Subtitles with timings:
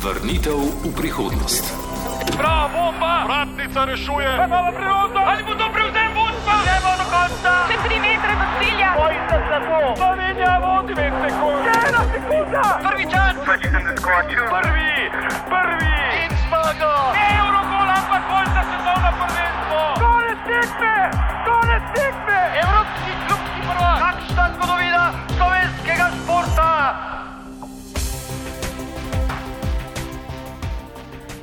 [0.00, 1.60] Vrnitev v prihodnost.
[2.32, 3.28] Prava bomba!
[3.28, 4.32] Vratnica rešuje!
[4.32, 5.28] Imamo priložnost!
[5.28, 6.54] Ali bo to prevzem vodstva?
[6.64, 7.52] Gremo do konca!
[7.68, 8.90] Še tri metre do cilja!
[8.96, 9.80] Bojite se to!
[10.00, 11.72] Slovenija vodi dve sekunde!
[11.84, 12.64] Ena sekunda!
[12.80, 13.32] Prvi čas!
[13.44, 14.92] Prvi!
[15.52, 15.96] Prvi!
[16.24, 16.94] In zmaga!
[17.20, 19.80] Eurogol, ampak bolj za svetovno prvenstvo!
[20.00, 20.96] Konec tekme!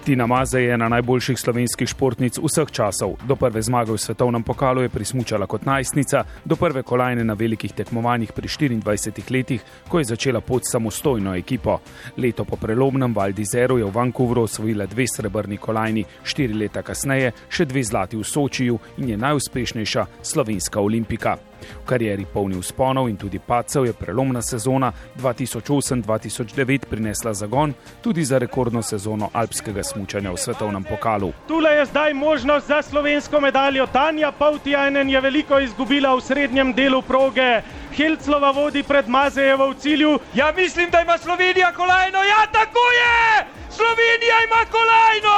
[0.08, 3.18] Tina Maze je ena najboljših slovenskih športnic vseh časov.
[3.28, 7.74] Do prve zmage v svetovnem pokalu je prismučala kot najstnica, do prve kolajne na velikih
[7.76, 11.80] tekmovanjih pri 24 letih, ko je začela pot samostojno ekipo.
[12.18, 17.66] Leto po prelomnem Valdizeru je v Vancouvru osvojila dve srebrni kolajni, štiri leta kasneje še
[17.66, 21.36] dve zlati v Sočiju in je najuspešnejša slovenska olimpika.
[21.84, 28.38] V karieri polni usponov in tudi pacev je prelomna sezona 2008-2009 prinesla zagon tudi za
[28.38, 31.34] rekordno sezono alpskega smučanja v svetovnem pokalu.
[31.48, 33.88] Tule je zdaj možnost za slovensko medaljo.
[33.88, 37.62] Tanja Pautijajnen je veliko izgubila v srednjem delu proge.
[37.98, 40.20] Hilclova vodi pred Mazejevo v cilju.
[40.34, 42.20] Ja, mislim, da ima Slovenija kolajno!
[42.24, 43.48] Ja, tako je!
[43.78, 45.38] Slovenija ima kolajno!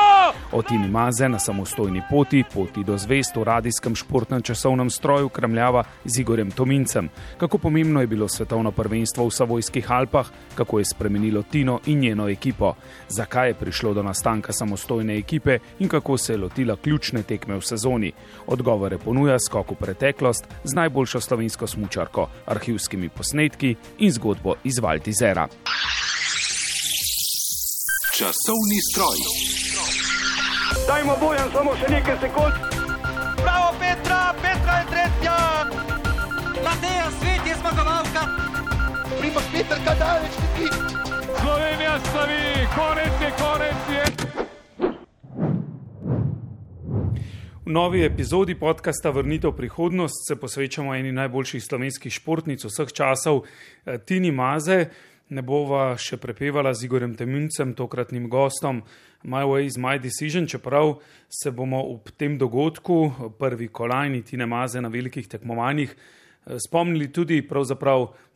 [0.51, 5.83] O Tini Maze na samostojni poti, poti do zvest v radijskem športnem časovnem stroju kremljava
[6.05, 7.09] z Igorjem Tomincem.
[7.37, 12.29] Kako pomembno je bilo svetovno prvenstvo v Savojskih Alpah, kako je spremenilo Tino in njeno
[12.29, 12.73] ekipo,
[13.07, 17.61] zakaj je prišlo do nastanka samostojne ekipe in kako se je lotila ključne tekme v
[17.61, 18.11] sezoni.
[18.47, 25.47] Odgovore ponuja skok v preteklost z najboljšo slovensko smučarko, arhivskimi posnetki in zgodbo iz Valtizera.
[28.17, 29.17] Časovni stroj.
[30.87, 32.53] Dajmo bojem samo še nekaj sekund.
[33.43, 35.37] Bravo, Petra, Petra je tretja.
[36.65, 38.23] Mateja Svet je zmagovalka.
[39.19, 40.67] Primoš Peter, kaj daleč ti?
[41.41, 44.08] Slovenija slavi, konec je, konec je.
[47.69, 53.43] Novi epizodi podcasta Vrnitev v prihodnost se posvečamo eni najboljših slovenskih športnic vseh časov,
[53.85, 54.89] eh, Tini Maze.
[55.29, 58.81] Ne bova še prepevala z Igorjem Temincem, tokratnim gostom
[59.23, 60.97] My Way is My Decision, čeprav
[61.29, 65.95] se bomo ob tem dogodku, prvi kolajni Tine Maze na velikih tekmovanjih,
[66.47, 67.47] eh, spomnili tudi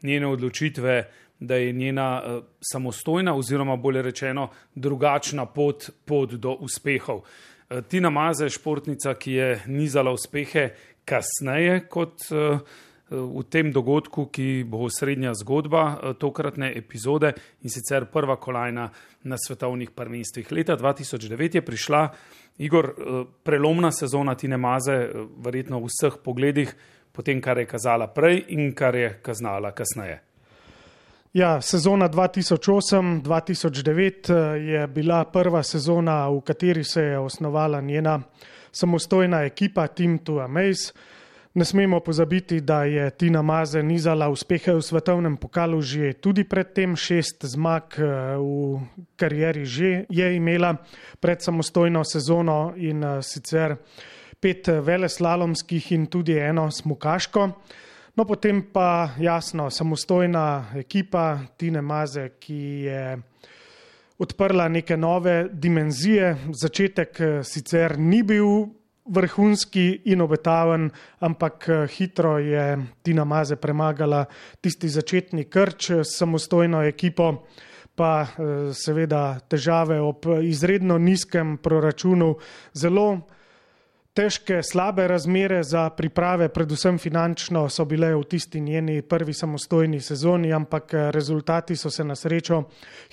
[0.03, 7.23] njene odločitve, da je njena eh, samostojna oziroma bolje rečeno drugačna pot, pot do uspehov.
[7.73, 10.69] Eh, Tina Maze športnica, ki je nizala uspehe
[11.05, 12.59] kasneje kot eh,
[13.09, 18.89] v tem dogodku, ki bo srednja zgodba eh, tokratne epizode in sicer prva kolajna
[19.23, 20.51] na svetovnih prvenstvih.
[20.51, 22.03] Leta 2009 je prišla
[22.61, 22.91] Igor
[23.43, 25.09] prelomna sezona Tine Maze,
[25.41, 26.75] verjetno v vseh pogledih,
[27.11, 30.21] potem kar je kazala prej in kar je kaznala kasneje.
[31.33, 38.21] Ja, sezona 2008-2009 je bila prva sezona, v kateri se je osnovala njena
[38.71, 40.93] samostojna ekipa Team to Amaze.
[41.53, 46.95] Ne smemo pozabiti, da je Tina Maze nizala uspehe v svetovnem pokalu že tudi predtem,
[46.95, 48.03] šest zmag eh,
[48.37, 48.79] v
[49.15, 50.75] karieri že je imela
[51.19, 53.75] pred samostojno sezono in eh, sicer
[54.39, 57.49] pet veleslalomskih in tudi eno smukaško.
[58.15, 63.17] No, potem pa jasno, samostojna ekipa Tine Maze, ki je
[64.21, 66.35] odprla neke nove dimenzije.
[66.53, 68.67] Začetek eh, sicer ni bil
[69.09, 70.91] vrhunski in obetaven,
[71.25, 74.25] ampak eh, hitro je Tina Maze premagala
[74.61, 77.47] tisti začetni krč s samostojno ekipo.
[77.95, 82.35] Pa eh, seveda težave ob izredno nizkem proračunu,
[82.73, 83.23] zelo
[84.13, 90.53] težke, slabe razmere za priprave, predvsem finančno, so bile v tisti njeni prvi samostojni sezoni,
[90.53, 92.63] ampak eh, rezultati so se na srečo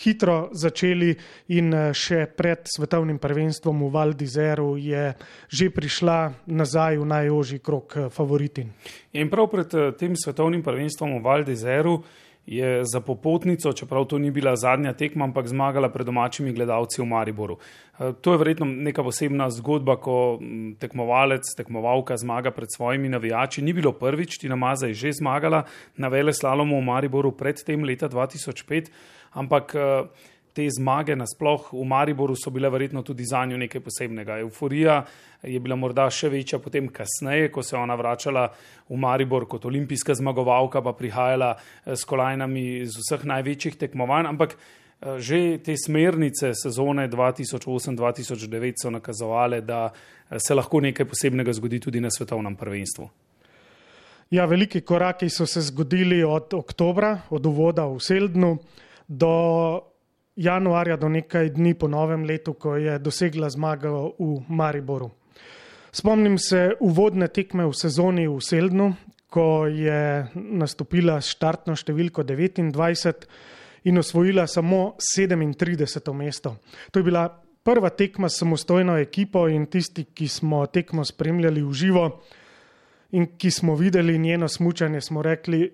[0.05, 1.15] hitro začeli
[1.57, 5.15] in eh, še pred svetovnim prvenstvom v Valdizeru je
[5.49, 8.73] že prišla nazaj v najožji krok eh, favoritin.
[9.13, 12.03] In prav pred tem svetovnim prvenstvom v Valdizeru
[12.47, 17.07] je za popotnico, čeprav to ni bila zadnja tekma, ampak zmagala pred domačimi gledalci v
[17.07, 17.59] Mariboru.
[17.59, 20.39] Eh, to je verjetno neka posebna zgodba, ko
[20.79, 23.63] tekmovalec, tekmovalka zmaga pred svojimi navijači.
[23.63, 25.65] Ni bilo prvič, Tina Maza je že zmagala
[25.97, 28.91] na vele slalomu v Mariboru predtem leta 2005,
[29.33, 30.05] ampak eh,
[30.53, 34.39] te zmage nasploh v Mariboru so bile verjetno tudi za njo nekaj posebnega.
[34.39, 35.05] Euforija
[35.43, 38.49] je bila morda še večja potem kasneje, ko se je ona vračala
[38.89, 44.57] v Maribor kot olimpijska zmagovalka, pa prihajala eh, s kolajnami iz vseh največjih tekmovanj, ampak
[44.57, 51.81] eh, že te smernice sezone 2008-2009 so nakazovale, da eh, se lahko nekaj posebnega zgodi
[51.81, 53.11] tudi na svetovnem prvenstvu.
[54.31, 58.59] Ja, veliki koraki so se zgodili od oktobra, od uvoda v Seldnu
[59.09, 59.31] do
[60.41, 65.11] januarja do nekaj dni po novem letu, ko je dosegla zmago v Mariboru.
[65.93, 68.93] Spomnim se uvodne tekme v sezoni v Seldnu,
[69.31, 73.27] ko je nastopila štartno številko 29
[73.91, 76.13] in osvojila samo 37.
[76.15, 76.57] mesto.
[76.91, 77.29] To je bila
[77.63, 82.07] prva tekma s samostojno ekipo in tisti, ki smo tekmo spremljali v živo
[83.13, 85.71] in ki smo videli njeno smučanje, smo rekli: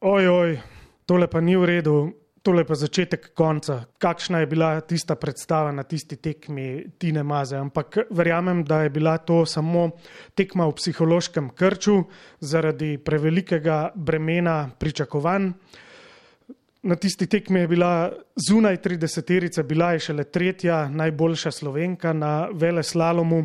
[0.00, 0.58] Ojoj,
[1.06, 1.98] tole pa ni v redu,
[2.42, 3.84] tole pa začetek konca.
[3.98, 7.56] Kakšna je bila tista predstava na tisti tekmi Tine Maze?
[7.56, 9.90] Ampak verjamem, da je bila to samo
[10.34, 12.02] tekma v psihološkem krču
[12.40, 15.50] zaradi prevelikega bremena pričakovanj.
[16.82, 18.12] Na tisti tekmi je bila
[18.48, 23.44] zunaj 30-terica, bila je šele tretja najboljša slovenka na vele slalomu.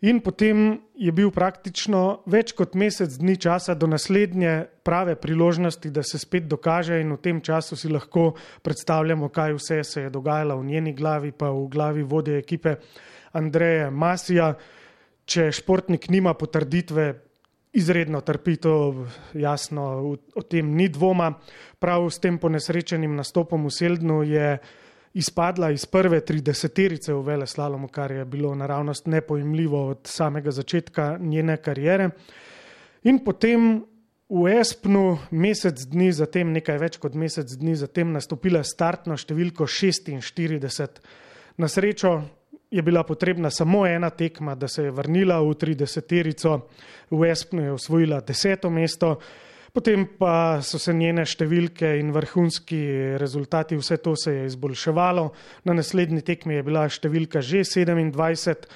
[0.00, 6.00] In potem je bil praktično več kot mesec dni časa do naslednje prave priložnosti, da
[6.02, 8.30] se spet dokaže, in v tem času si lahko
[8.64, 12.78] predstavljamo, kaj vse se je dogajalo v njeni glavi, pa v glavi vodje ekipe
[13.36, 14.54] Andreja Masija.
[15.30, 17.12] Če športnik nima potrditve,
[17.76, 19.06] izredno trpi, to
[19.36, 21.34] jasno, o tem ni dvoma.
[21.78, 24.56] Prav s tem ponesrečenim nastopom v Seldnu je
[25.14, 31.18] izpadla iz prve trideseterice v vele slalomu, kar je bilo naravnost nepojemljivo od samega začetka
[31.20, 32.10] njene karijere.
[33.02, 33.84] In potem
[34.30, 41.00] v Espnu mesec dni zatem, nekaj več kot mesec dni zatem, nastopila startno številko 46.
[41.58, 42.12] Na srečo
[42.70, 46.60] je bila potrebna samo ena tekma, da se je vrnila v 30-terico,
[47.10, 49.16] v Espnu je osvojila deseto mesto,
[49.72, 55.26] potem pa so se njene številke in vrhunski rezultati, vse to se je izboljševalo.
[55.64, 58.66] Na naslednji tekmi je bila številka že 27.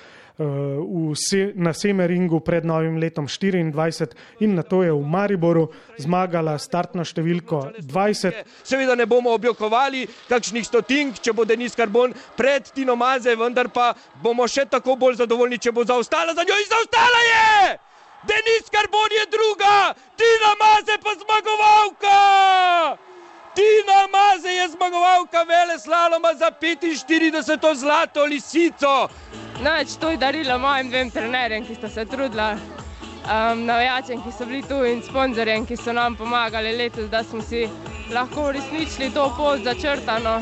[1.14, 4.08] Se, na Semeringu pred novim letom 24
[4.40, 8.42] in na to je v Mariboru zmagala startno številko 20.
[8.66, 13.92] Seveda ne bomo objokovali kakšnih stotink, če bo Denis Karbon pred Tino Maze, vendar pa
[14.22, 17.93] bomo še tako bolj zadovoljni, če bo zaostala za njo in zaostala je!
[18.28, 22.18] Denis Karbon je druga, Tina Maze pa zmagovalka!
[23.54, 27.74] Tina Maze je zmagovalka vele slaloma za 45.
[27.74, 29.08] zlato lisico.
[29.60, 34.46] Noč to je darilo mojim dvem trenerjem, ki sta se trudila, um, navijačem, ki so
[34.46, 37.68] bili tu in sponzorjem, ki so nam pomagali letos, da smo si
[38.12, 40.40] lahko uresničili to pot začrtano.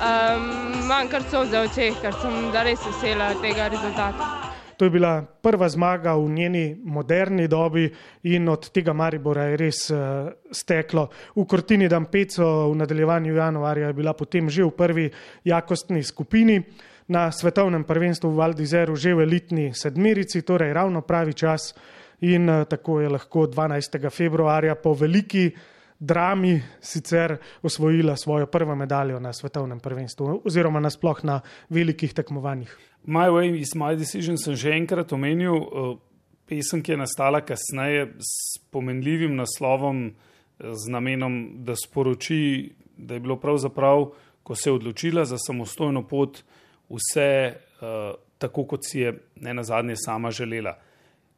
[0.00, 0.50] Um,
[0.88, 4.45] Manj kar so za oči, ker sem zares vesela tega rezultata.
[4.76, 7.88] To je bila prva zmaga v njeni moderni dobi
[8.22, 11.08] in od tega Maribora je res uh, steklo.
[11.36, 15.10] V Kortini Dampeco v nadaljevanju januarja je bila potem že v prvi
[15.44, 16.60] jakostni skupini
[17.08, 21.72] na svetovnem prvenstvu v Valdizeru že v elitni sedmerici, torej ravno pravi čas
[22.20, 24.10] in uh, tako je lahko 12.
[24.10, 31.40] februarja po veliki drami sicer osvojila svojo prvo medaljo na svetovnem prvenstvu oziroma nasploh na
[31.68, 32.78] velikih tekmovanjih.
[33.06, 35.98] My Way is My Decision sem že enkrat omenil, uh,
[36.46, 40.10] pesem, ki je nastala kasneje s pomenljivim naslovom,
[40.58, 44.10] z namenom, da sporoči, da je bilo pravzaprav,
[44.42, 46.42] ko se je odločila za samostojno pot,
[46.88, 50.76] vse uh, tako, kot si je ne na zadnje sama želela.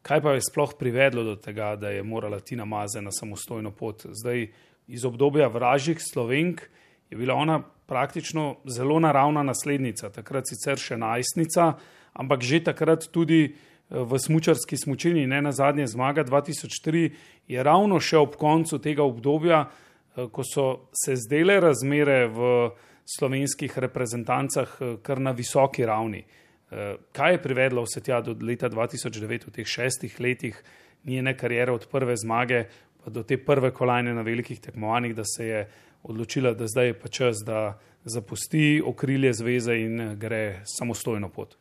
[0.09, 4.07] Kaj pa je sploh privedlo do tega, da je morala Tina Maze na samostojno pot?
[4.09, 4.47] Zdaj,
[4.89, 6.63] iz obdobja vražjih slovenk
[7.11, 11.75] je bila ona praktično zelo naravna naslednica, takrat sicer še najstnica,
[12.13, 13.53] ampak že takrat tudi eh,
[13.91, 17.13] v smučarski smučini, ne na zadnje zmaga 2003,
[17.49, 22.71] je ravno še ob koncu tega obdobja, eh, ko so se zdele razmere v
[23.05, 26.25] slovenskih reprezentancah eh, kar na visoki ravni.
[27.13, 30.63] Kaj je privedlo vse tja do leta 2009, v teh šestih letih
[31.05, 32.65] njene karijere od prve zmage
[33.05, 35.69] pa do te prve kolajne na velikih tekmovanjih, da se je
[36.03, 41.57] odločila, da zdaj je pa čas, da zapusti okrilje zveze in eh, gre samostojno pot.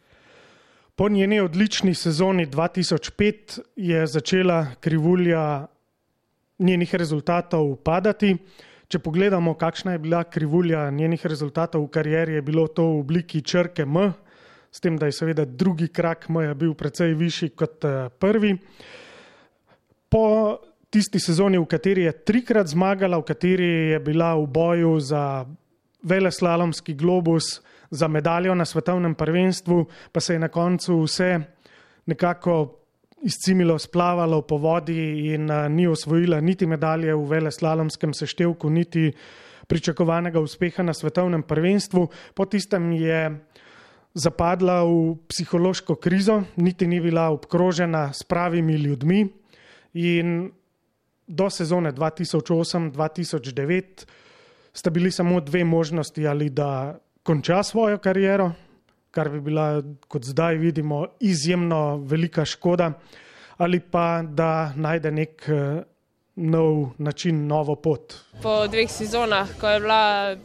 [0.96, 5.68] Po njeni odlični sezoni 2005 je začela krivulja
[6.60, 8.36] njenih rezultatov padati.
[8.88, 13.42] Če pogledamo, kakšna je bila krivulja njenih rezultatov v karieri, je bilo to v obliki
[13.42, 14.14] črke M,
[14.72, 18.58] s tem, da je seveda drugi krak M bil precej višji kot eh, prvi.
[20.10, 20.24] Po
[20.90, 25.46] tisti sezoni, v kateri je trikrat zmagala, v kateri je bila v boju za
[26.04, 31.40] veleslalomski globus, za medaljo na svetovnem prvenstvu, pa se je na koncu vse
[32.06, 32.78] nekako
[33.22, 39.12] izcimilo, splavalo po vodi in uh, ni osvojila niti medalje v veleslalomskem seštevku, niti
[39.68, 42.08] pričakovanega uspeha na svetovnem prvenstvu.
[42.34, 43.40] Po tistem je
[44.18, 49.28] zapadla v psihološko krizo, niti ni bila obkrožena s pravimi ljudmi
[49.94, 50.52] in
[51.28, 54.06] do sezone 2008-2009
[54.74, 58.52] sta bili samo dve možnosti, ali da konča svojo kariero,
[59.12, 62.92] kar bi bila, kot zdaj vidimo, izjemno velika škoda,
[63.58, 65.82] ali pa da najde nek eh,
[66.36, 68.14] nov način, novo pot.
[68.44, 70.36] Po dveh sezonah, ko je bila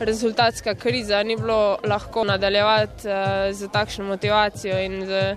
[0.00, 3.14] rezultatska kriza, ni bilo lahko nadaljevati uh,
[3.52, 5.36] z takšno motivacijo in z,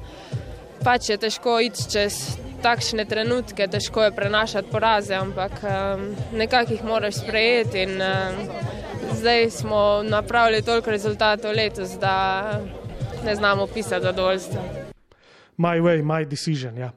[0.84, 6.84] pač je težko iti čez takšne trenutke, težko je prenašati poraze, ampak um, nekako jih
[6.84, 8.44] moraš sprejeti in um,
[9.16, 12.60] zdaj smo napravili toliko rezultatov letos, da
[13.26, 14.62] ne znamo pisati zadovoljstva.
[15.58, 16.78] My way, my decision.
[16.78, 16.92] Ja.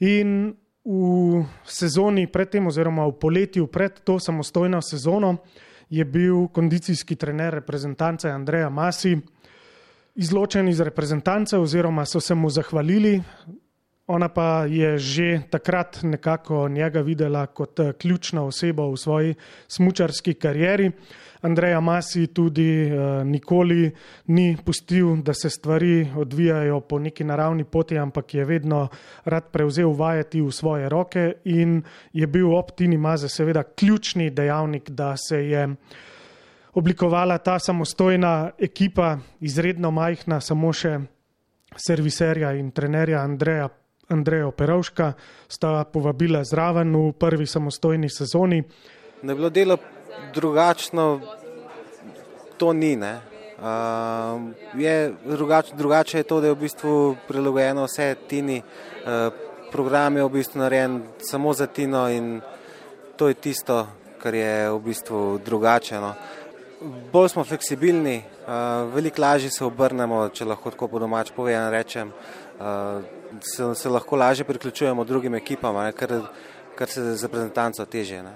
[0.00, 5.36] In v sezoni predtem, oziroma v poletju pred to samostojno sezono,
[5.92, 9.18] je bil kondicijski trener reprezentance Andreja Masi
[10.14, 13.22] izločen iz reprezentance, oziroma so se mu zahvalili.
[14.12, 19.34] Ona pa je že takrat nekako njega videla kot eh, ključno osebo v svoji
[19.68, 20.90] smučarski karieri.
[21.42, 23.90] Andreja Masi tudi uh, nikoli
[24.26, 28.88] ni pustil, da se stvari odvijajo po neki naravni poti, ampak je vedno
[29.24, 34.90] rad prevzel vajeti v svoje roke in je bil ob Tini Maze seveda ključni dejavnik,
[34.90, 35.68] da se je
[36.74, 41.00] oblikovala ta samostojna ekipa, izredno majhna, samo še
[41.76, 43.68] serviserja in trenerja Andreja.
[44.08, 45.12] Andrejo Perovška
[45.48, 48.62] sta povabila zraven v prvi samostojni sezoni.
[49.22, 49.78] Ne bilo delo
[50.34, 51.20] drugačno
[52.56, 52.98] to ni.
[53.62, 54.42] Uh,
[54.74, 58.58] je drugače, drugače je to, da je v bistvu prilagojeno vse Tini.
[58.62, 59.32] Uh,
[59.72, 62.40] program je v bistvu narejen samo za Tino in
[63.16, 63.86] to je tisto,
[64.18, 66.00] kar je v bistvu drugače.
[66.00, 66.14] No.
[67.12, 71.70] Bolj smo fleksibilni, uh, veliko lažje se obrnemo, če lahko tako po domač povem.
[71.70, 72.10] Rečem,
[72.58, 76.20] uh, se, se lahko lažje priključujemo drugim ekipam, ne, kar,
[76.74, 78.22] kar se za reprezentanco teže.
[78.22, 78.34] Ne.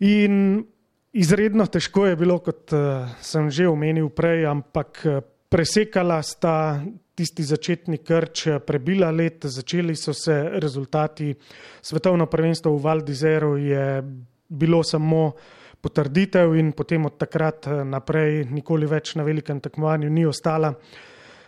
[0.00, 0.64] In
[1.12, 6.82] izredno težko je bilo, kot uh, sem že omenil prej, ampak uh, presekala sta
[7.16, 11.34] tisti začetni krč, eh, prebila let, začeli so se rezultati.
[11.82, 14.02] Svetovno prvenstvo v Valdizeru je
[14.48, 15.32] bilo samo
[15.80, 20.74] potrditev in potem od takrat naprej nikoli več na velikem tekmovanju ni ostala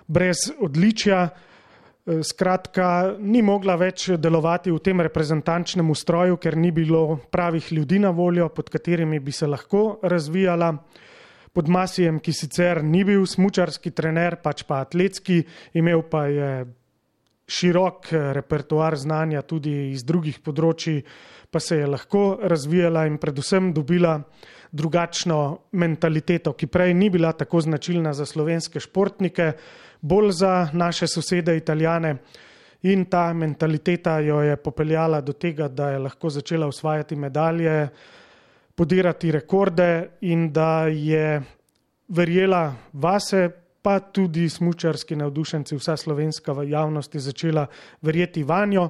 [0.06, 1.28] brez odličja.
[2.08, 7.98] Eh, skratka, ni mogla več delovati v tem reprezentančnem ustroju, ker ni bilo pravih ljudi
[8.00, 10.70] na voljo, pod katerimi bi se lahko razvijala.
[11.52, 15.42] Pod Masijem, ki sicer ni bil smučarski trener, pač pa atletski,
[15.76, 16.52] imel pa je
[17.44, 21.02] širok eh, repertoar znanja tudi iz drugih področji,
[21.50, 24.16] pa se je lahko razvijala in predvsem dobila
[24.72, 29.52] drugačno mentaliteto, ki prej ni bila tako značilna za slovenske športnike
[30.00, 32.16] bolj za naše sosede Italijane.
[32.82, 37.88] In ta mentaliteta jo je popeljala do tega, da je lahko začela usvajati medalje,
[38.74, 41.42] podirati rekorde in da je
[42.08, 43.48] verjela vase,
[43.82, 47.66] pa tudi smučarski navdušenci, vsa slovenska javnost je začela
[48.02, 48.88] verjeti vanjo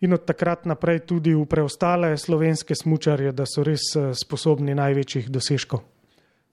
[0.00, 5.30] in od takrat naprej tudi v preostale slovenske smučarje, da so res eh, sposobni največjih
[5.30, 5.82] dosežkov.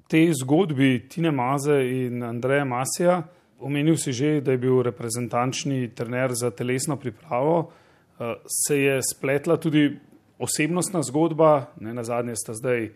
[0.07, 3.23] Te zgodbi Tine Maze in Andreja Masija.
[3.59, 7.71] Omenil si že, da je bil reprezentančni trener za telesno pripravo.
[8.19, 9.99] Eh, se je spletla tudi
[10.39, 12.91] osebnostna zgodba, ne na zadnje sta zdaj eh,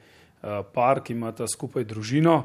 [0.74, 2.44] par, ki imata skupaj družino.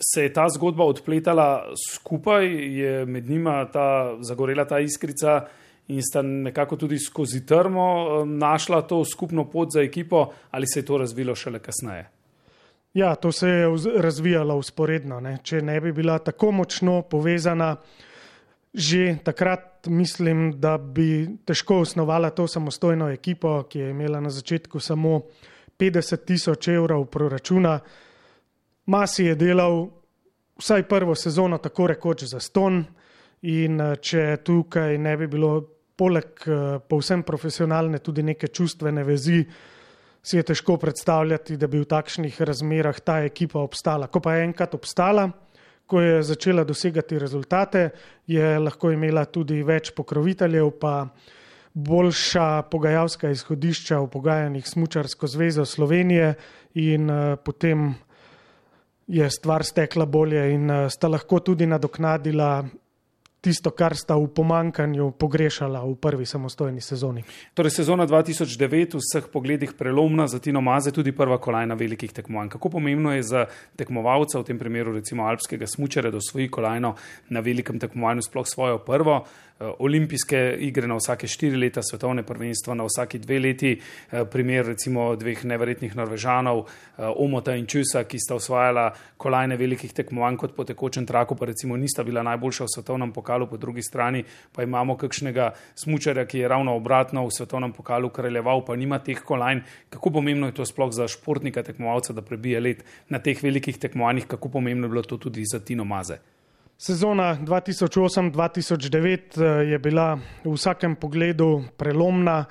[0.00, 5.46] Se je ta zgodba odpletala skupaj, je med njima ta, zagorela ta iskrica
[5.88, 10.80] in sta nekako tudi skozi trmo eh, našla to skupno pot za ekipo, ali se
[10.80, 12.21] je to razvilo šele kasneje?
[12.94, 15.20] Ja, to se je razvijalo usporedno.
[15.20, 15.38] Ne.
[15.42, 17.76] Če ne bi bila tako močno povezana,
[18.74, 24.80] že takrat mislim, da bi težko osnovala to samostojno ekipo, ki je imela na začetku
[24.80, 25.22] samo
[25.78, 27.78] 50 tisoč evrov proračuna.
[28.86, 29.86] Masi je delal
[30.58, 32.84] vsaj prvo sezono tako rekoč za ston
[33.42, 35.60] in če tukaj ne bi bilo
[35.96, 36.44] poleg
[36.88, 39.44] povsem profesionalne tudi neke čustvene vezi,
[40.22, 44.06] si je težko predstavljati, da bi v takšnih razmerah ta ekipa obstala.
[44.06, 45.28] Ko pa je enkrat obstala,
[45.86, 47.90] ko je začela dosegati rezultate,
[48.26, 51.08] je lahko imela tudi več pokroviteljev, pa
[51.74, 56.34] boljša pogajalska izhodišča v pogajanjih s Mučarsko zvezo Slovenije
[56.74, 57.94] in uh, potem
[59.06, 62.64] je stvar stekla bolje in uh, sta lahko tudi nadoknadila
[63.42, 67.24] tisto, kar sta v pomankanju pogrešala v prvi samostojni sezoni.
[67.58, 72.54] Torej, sezona 2009 v vseh pogledih prelomna za Tino Maze, tudi prva kolajna velikih tekmovanj.
[72.54, 73.46] Kako pomembno je za
[73.76, 76.94] tekmovalca, v tem primeru recimo alpskega smučara, da osvoji kolajno
[77.34, 79.24] na velikem tekmovanju, sploh svojo prvo.
[79.62, 84.66] Eh, olimpijske igre na vsake štiri leta, svetovne prvenstva na vsaki dve leti, eh, primer
[84.66, 90.56] recimo dveh neverjetnih Norvežanov, eh, Omota in Čusa, ki sta osvajala kolajne velikih tekmovanj kot
[90.56, 94.62] po tekočem traku, pa recimo nista bila najboljša v svetovnem pokalu, po drugi strani pa
[94.62, 99.62] imamo kakšnega smučarja, ki je ravno obratno v svetovnem pokalu kraljeval, pa nima teh kolajn.
[99.90, 104.26] Kako pomembno je to sploh za športnika, tekmovalca, da prebije let na teh velikih tekmovanjih,
[104.26, 106.41] kako pomembno je bilo to tudi za Tino Maze?
[106.82, 112.42] Sezona 2008-2009 eh, je bila v vsakem pogledu prelomna.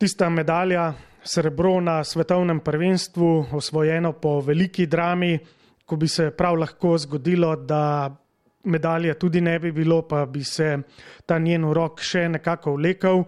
[0.00, 5.38] Tista medalja, srebro na svetovnem prvenstvu, osvojeno po veliki drami,
[5.84, 8.16] ko bi se prav lahko zgodilo, da
[8.64, 10.78] medalje tudi ne bi bilo, pa bi se
[11.26, 13.24] ta njen rok še nekako vlekel.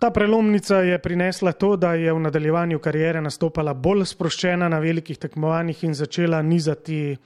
[0.00, 5.18] Ta prelomnica je prinesla to, da je v nadaljevanju karijere nastopala bolj sproščena na velikih
[5.18, 7.18] tekmovanjih in začela nizati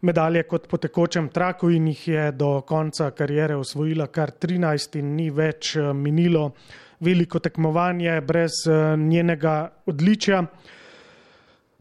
[0.00, 5.14] medalje kot po tekočem traku in jih je do konca karijere osvojila kar 13 in
[5.16, 6.52] ni več eh, minilo
[7.00, 10.44] veliko tekmovanje brez eh, njenega odličja.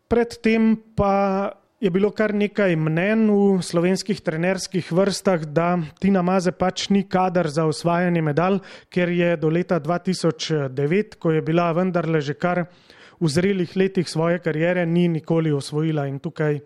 [0.08, 1.14] Predtem pa
[1.80, 7.50] je bilo kar nekaj mnen v slovenskih trenerskih vrstah, da Tina Maze pač ni kadar
[7.54, 12.66] za osvajanje medalj, ker je do leta 2009, ko je bila vendarle že kar
[13.20, 16.60] v zrelih letih svoje karijere, ni nikoli osvojila in tukaj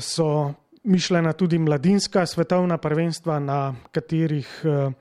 [0.00, 0.54] so
[0.88, 4.92] mišljena tudi mladinska svetovna prvenstva, na katerih eh,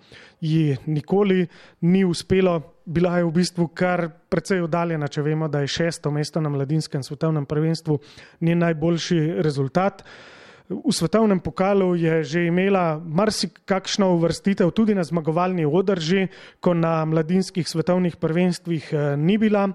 [0.41, 1.47] ji nikoli
[1.81, 2.61] ni uspelo.
[2.85, 7.03] Bila je v bistvu kar precej oddaljena, če vemo, da je šesto mesto na mladinskem
[7.03, 7.99] svetovnem prvenstvu
[8.41, 10.03] njen najboljši rezultat.
[10.69, 16.27] V svetovnem pokalu je že imela marsikakšno uvrstitev tudi na zmagovalni održi,
[16.59, 19.69] ko na mladinskih svetovnih prvenstvih eh, ni bila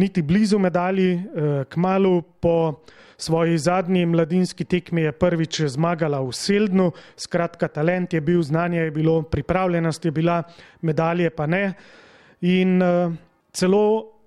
[0.00, 1.12] niti blizu medalji,
[1.68, 2.80] k malu po
[3.20, 8.90] svoji zadnji mladinski tekmi je prvič zmagala v Seldnu, skratka, talent je bil, znanje je
[8.90, 10.42] bilo, pripravljenost je bila,
[10.80, 11.74] medalje pa ne.
[12.40, 13.12] In uh,
[13.52, 14.20] celo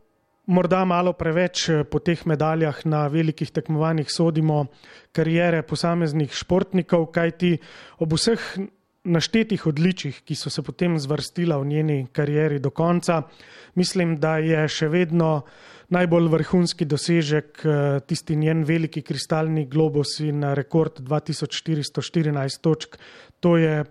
[0.45, 4.65] morda malo preveč eh, po teh medaljah na velikih tekmovanjih sodimo
[5.11, 7.57] karijere posameznih športnikov, kajti
[8.03, 8.41] ob vseh
[9.03, 13.23] naštetih odličjih, ki so se potem zvrstila v njeni karieri do konca,
[13.75, 15.43] mislim, da je še vedno
[15.93, 22.97] najbolj vrhunski dosežek eh, tisti njen veliki kristalni globus in rekord 2414 točk.
[23.39, 23.83] To je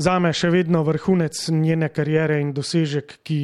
[0.00, 3.40] zame še vedno vrhunec njene karijere in dosežek, ki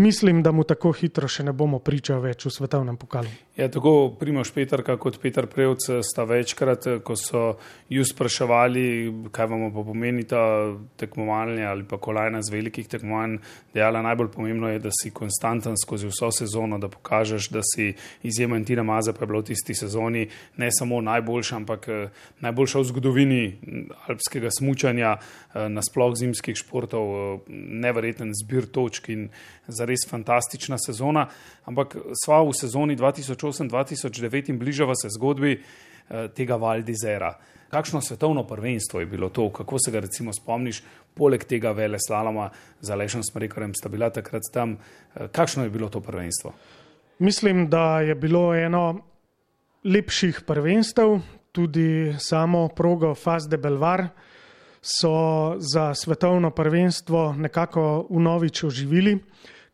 [0.00, 3.30] mislim, da mu tako hitro še ne bomo pričali več v svetovnem pokalu.
[3.56, 7.42] Ja, tako Primoš Petrka kot Petr Prevc sta večkrat, ko so
[7.88, 13.36] ju spraševali, kaj vam pa pomeni ta tekmovanje ali pa kolajna z velikih tekmovanj,
[13.74, 18.64] dejala najbolj pomembno je, da si konstanten skozi vso sezono, da pokažeš, da si izjemen
[18.64, 22.08] Tina Maza, pa je bilo tisti sezoni ne samo najboljša, ampak eh,
[22.40, 23.42] najboljša v zgodovini
[24.08, 27.38] alpskega smučanja, eh, nasploh zimskih športov, eh,
[27.86, 29.28] neverjeten zbir točk in
[29.66, 31.28] zares fantastična sezona.
[31.64, 37.34] Ampak sva v sezoni 2000 2008-2009 in bližava se zgodbi eh, tega Valdizera.
[37.70, 40.82] Kakšno svetovno prvenstvo je bilo to, kako se ga recimo spomniš,
[41.14, 45.88] poleg tega vele slaloma za Lešem Smrekorem sta bila takrat tam, eh, kakšno je bilo
[45.88, 46.52] to prvenstvo?
[47.18, 49.00] Mislim, da je bilo eno
[49.84, 51.18] lepših prvenstev,
[51.52, 54.08] tudi samo progo Faz de Belvar
[54.84, 59.18] so za svetovno prvenstvo nekako v novič oživili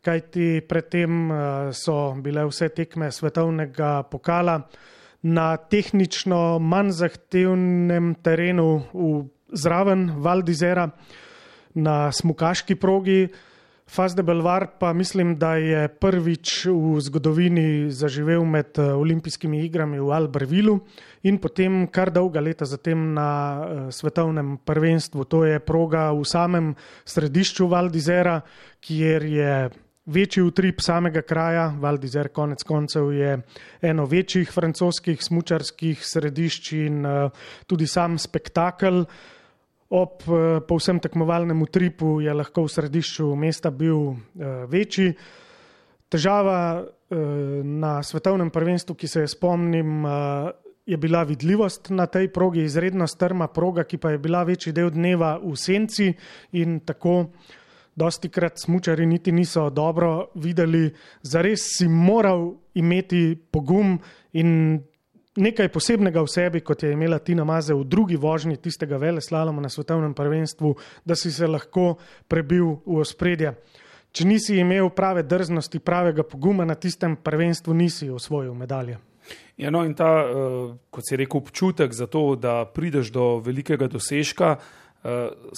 [0.01, 1.37] kajti predtem eh,
[1.73, 4.61] so bile vse tekme svetovnega pokala
[5.21, 10.89] na tehnično manj zahtevnem terenu v zraven Valdizera
[11.75, 13.29] na smukaški progi.
[13.91, 19.99] Faz de Belvar pa mislim, da je prvič v zgodovini zaživel med eh, olimpijskimi igrami
[19.99, 20.79] v Albervilu
[21.27, 25.25] in potem kar dolga leta zatem na eh, svetovnem prvenstvu.
[25.25, 26.73] To je proga v samem
[27.05, 28.39] središču Valdizera,
[28.79, 29.53] kjer je
[30.05, 31.67] večji utrip samega kraja.
[31.79, 33.41] Valdizer konec koncev je
[33.81, 37.31] eno večjih francoskih smučarskih središč in uh,
[37.67, 39.05] tudi sam spektakel.
[39.89, 44.17] Ob uh, povsem tekmovalnem utripu je lahko v središču mesta bil uh,
[44.69, 45.13] večji.
[46.11, 46.83] Težava
[47.63, 50.05] na svetovnem prvenstvu, ki se je spomnim,
[50.85, 54.91] je bila vidljivost na tej progi, izredno strma proga, ki pa je bila večji del
[54.91, 56.07] dneva v senci
[56.51, 57.51] in tako uh,
[57.95, 63.99] dosti krat smočari niti niso dobro videli, zares si moral imeti pogum
[64.33, 64.79] in
[65.35, 69.61] nekaj posebnega v sebi, kot je imela Tina Maze v drugi vožnji tistega vele slaloma
[69.61, 70.75] na svetovnem prvenstvu,
[71.05, 71.95] da si se lahko
[72.27, 73.55] prebil v ospredje.
[74.11, 78.97] Če nisi imel prave drznosti, pravega poguma na tistem prvenstvu, nisi osvojil medalje.
[79.57, 83.87] Ja, no, in ta, uh, kot si rekel, občutek za to, da prideš do velikega
[83.87, 84.57] dosežka,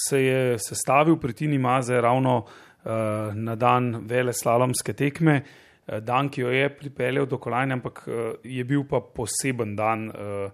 [0.07, 2.91] se je sestavil pri Tini Maze ravno uh,
[3.35, 5.41] na dan vele slalomske tekme.
[5.87, 10.09] Eh, dan, ki jo je pripeljal do kolajne, ampak eh, je bil pa poseben dan,
[10.09, 10.49] eh,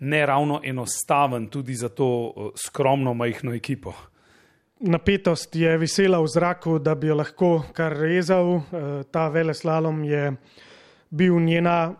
[0.00, 3.94] ne ravno enostaven, tudi za to skromno, majhno ekipo.
[4.80, 8.64] Napetost je visela v zraku, da bi jo lahko kar rezal.
[9.14, 10.32] Ta veleslalom je
[11.10, 11.94] bil njena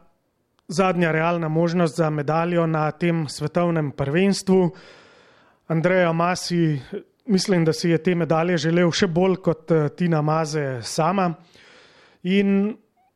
[0.69, 4.73] zadnja realna možnost za medaljo na tem svetovnem prvenstvu.
[5.69, 6.81] Andreja Masi,
[7.27, 11.33] mislim, da si je te medalje želel še bolj kot Tina Maze sama
[12.23, 12.75] in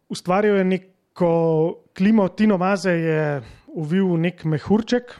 [0.09, 1.31] ustvaril je neko
[1.97, 2.29] klimo.
[2.29, 3.43] Tino Maze je
[3.77, 5.13] uvil nek mehurček,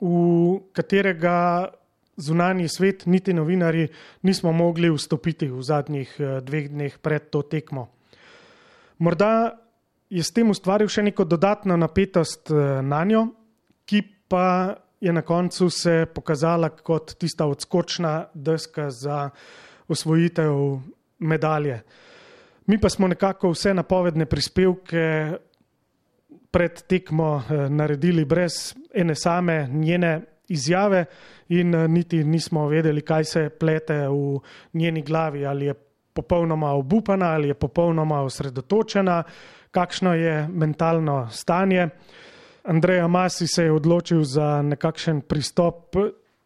[0.00, 1.68] v katerega
[2.20, 3.86] zunani svet, niti novinari,
[4.22, 7.88] nismo mogli vstopiti v zadnjih eh, dveh dneh pred to tekmo.
[9.00, 9.56] Morda
[10.10, 13.26] je s tem ustvaril še neko dodatno napetost eh, na njo,
[13.88, 19.30] ki pa je na koncu se pokazala kot tista odskočna deska za
[19.88, 20.54] osvojitev
[21.18, 21.82] medalje.
[22.66, 25.32] Mi pa smo nekako vse napovedne prispevke
[26.50, 31.04] pred tekmo eh, naredili brez ene same njene izjave
[31.48, 34.38] in eh, niti nismo vedeli, kaj se plete v
[34.72, 35.74] njeni glavi, ali je
[36.12, 39.22] popolnoma obupana, ali je popolnoma osredotočena,
[39.70, 41.88] kakšno je mentalno stanje.
[42.64, 45.96] Andreja Masi se je odločil za nekakšen pristop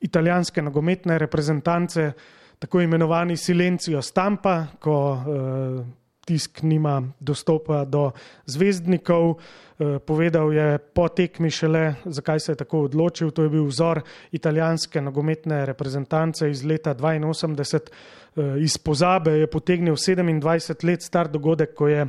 [0.01, 2.13] italijanske nogometne reprezentance,
[2.59, 5.87] tako imenovani silencijo stampa, ko uh,
[6.25, 8.11] tisk nima dostopa do
[8.47, 9.35] zvezdnikov.
[9.79, 13.31] Eh, povedal je po tekmi šele, zakaj se je tako odločil.
[13.31, 14.01] To je bil vzor
[14.33, 17.91] italijanske nogometne reprezentance iz leta 82.
[18.37, 22.09] Eh, iz pozabe je potegnil 27 let star dogodek, ko je eh,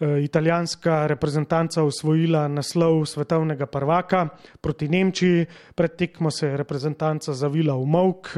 [0.00, 4.28] italijanska reprezentanca osvojila naslov svetovnega prvaka
[4.60, 5.46] proti Nemčiji.
[5.74, 8.28] Pred tekmo se je reprezentanca zavila v mok.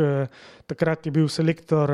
[0.66, 1.90] Takrat je bil selektor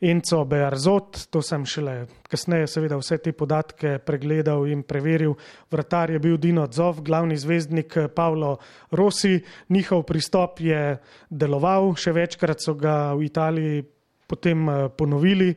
[0.00, 5.34] Enco Bearzot, to sem šele kasneje seveda vse te podatke pregledal in preveril.
[5.70, 8.56] Vratar je bil Dino Zov, glavni zvezdnik Pavlo
[8.90, 9.36] Rossi.
[9.68, 10.96] Njihov pristop je
[11.28, 13.84] deloval, še večkrat so ga v Italiji
[14.30, 15.54] potem eh, ponovili.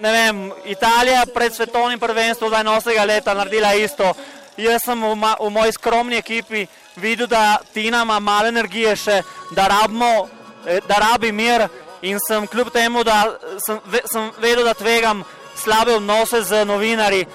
[0.00, 3.06] Ne vem, Italija pred svetovnim prvenstvom 2008.
[3.06, 4.12] leta naredila isto.
[4.56, 9.22] Jaz sem v, ma, v moji skromni ekipi videl, da Tina ima malo energije še,
[9.56, 10.28] da, rabimo,
[10.66, 11.66] eh, da rabi mir
[12.02, 13.22] in sem kljub temu, da
[13.66, 15.24] sem, sem vedel, da tvegam
[15.56, 17.26] slabe odnose z novinarji,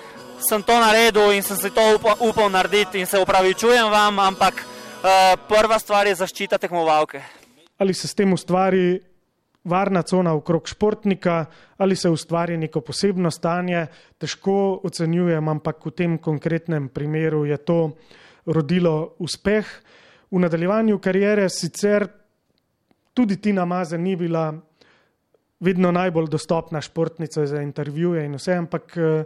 [0.50, 4.62] sem to naredil in sem si to upal, upal narediti in se upravičujem vam, ampak
[4.62, 7.22] uh, prva stvar je zaščita tekmovalke.
[7.78, 9.00] Ali se s tem ustvari
[9.66, 11.46] varna cona okrog športnika,
[11.78, 17.80] ali se ustvari neko posebno stanje, težko ocenjujem, ampak v tem konkretnem primeru je to
[18.46, 19.66] rodilo uspeh.
[20.32, 22.08] V nadaljevanju karijere sicer
[23.14, 24.54] tudi Tina Maze ni bila
[25.60, 29.24] vedno najbolj dostopna športnica za intervjuje in vse, ampak eh,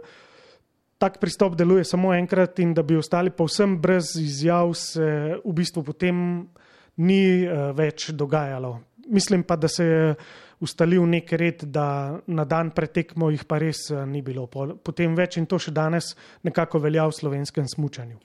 [0.98, 5.82] tak pristop deluje samo enkrat in da bi ostali povsem brez izjav, se v bistvu
[5.84, 6.48] potem
[6.96, 8.78] ni eh, več dogajalo.
[9.10, 10.14] Mislim pa, da se je
[10.60, 14.46] ustalil nek red, da na dan pretekmo jih pa res eh, ni bilo.
[14.46, 18.16] Potem več in to še danes nekako velja v slovenskem smučanju.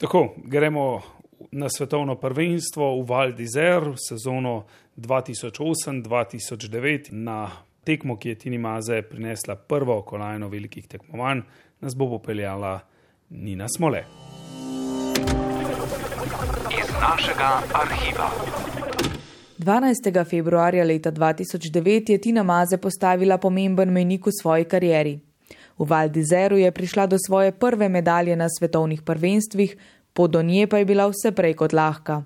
[0.00, 1.02] Tako, gremo
[1.52, 4.64] na svetovno prvenstvo v Val d'Isère sezono
[4.96, 7.50] 2008-2009 na
[7.84, 11.40] tekmo, ki je Tini Maze prinesla prvo kolajno velikih tekmovanj,
[11.80, 12.80] nas bo popeljala
[13.30, 14.04] Nina Smole.
[16.70, 18.59] Iz našega arhiva.
[19.60, 20.24] 12.
[20.24, 25.20] februarja leta 2009 je Tina Maze postavila pomemben menik v svoji karieri.
[25.78, 29.76] V Val d'Isère je prišla do svoje prve medalje na svetovnih prvenstvih,
[30.12, 32.22] pot do nje pa je bila vse prej kot lahka.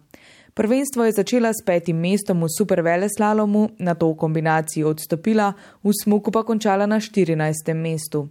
[0.54, 6.30] Prvenstvo je začela s petim mestom v superveleslalomu, na to v kombinaciji odstopila, v smuku
[6.30, 7.74] pa končala na 14.
[7.74, 8.28] mestu.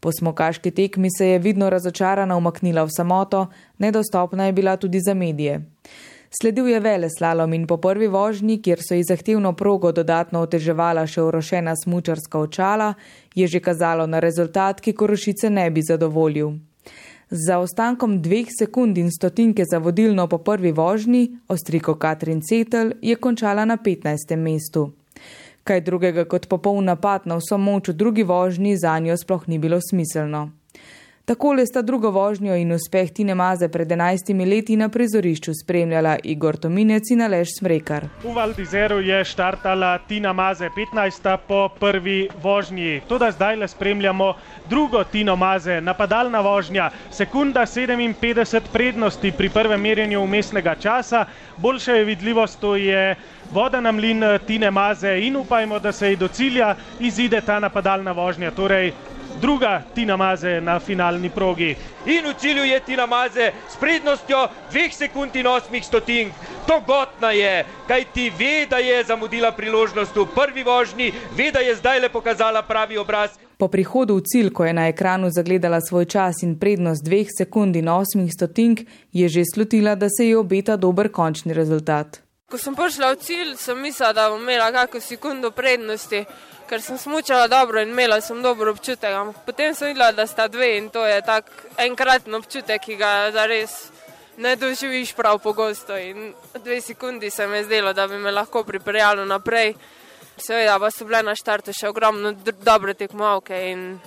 [0.00, 3.46] Po smokaški tekmi se je vidno razočarana umaknila v samoto,
[3.78, 5.62] nedostopna je bila tudi za medije.
[6.40, 11.22] Sledil je veleslalom in po prvi vožnji, kjer so ji zahtevno progo dodatno oteževala še
[11.22, 12.94] orošena smučarska očala,
[13.34, 16.50] je že kazalo na rezultat, ki Korošice ne bi zadovoljil.
[17.30, 23.14] Z zaostankom dveh sekund in stotinke za vodilno po prvi vožnji, ostriko Katrin Cetel je
[23.16, 24.36] končala na 15.
[24.36, 24.90] mestu.
[25.64, 29.58] Kaj drugega kot popoln napad na vso moč v drugi vožnji za njo sploh ni
[29.58, 30.50] bilo smiselno.
[31.24, 36.58] Takole sta drugo vožnjo in uspeh Tine Maze pred 11 leti na prizorišču spremljala Igor
[36.60, 38.04] Tominec in Aleš Smrekar.
[38.20, 41.36] V Valdizeru je štartala Tina Maze 15.
[41.48, 43.00] po prvi vožnji.
[43.08, 44.34] Tudi zdaj le spremljamo
[44.68, 51.24] drugo Tino Maze, napadalna vožnja, sekunda 57 prednosti pri prvem merjenju umestnega časa,
[51.56, 53.16] boljša je vidljivost, to je
[53.52, 58.12] voda na mlin Tine Maze in upajmo, da se ji do cilja izide ta napadalna
[58.12, 58.50] vožnja.
[58.50, 58.92] Torej,
[59.40, 61.76] druga Tina Maze na finalni progi.
[62.06, 66.32] In v cilju je Tina Maze s prednostjo 2 sekund in 8 stotink.
[66.66, 71.76] Togotna je, kaj ti ve, da je zamudila priložnost v prvi vožnji, ve, da je
[71.76, 73.30] zdaj le pokazala pravi obraz.
[73.58, 77.76] Po prihodu v cilj, ko je na ekranu zagledala svoj čas in prednost 2 sekund
[77.76, 78.80] in 8 stotink,
[79.12, 82.24] je že slutila, da se ji obeta dober končni rezultat.
[82.50, 86.24] Ko sem prišla v cilj, sem mislila, da bom imela kakšno sekundo prednosti,
[86.68, 89.34] ker sem smučala dobro in imela sem dober občutek.
[89.46, 93.90] Potem sem videla, da sta dve in to je tak enkraten občutek, ki ga zares
[94.36, 95.96] ne doživiš prav pogosto.
[95.96, 99.74] In dve sekundi se mi je zdelo, da bi me lahko pripeljalo naprej.
[100.36, 102.32] Seveda pa so bile na štartu še ogromno
[102.64, 104.00] dobre tekmovalke in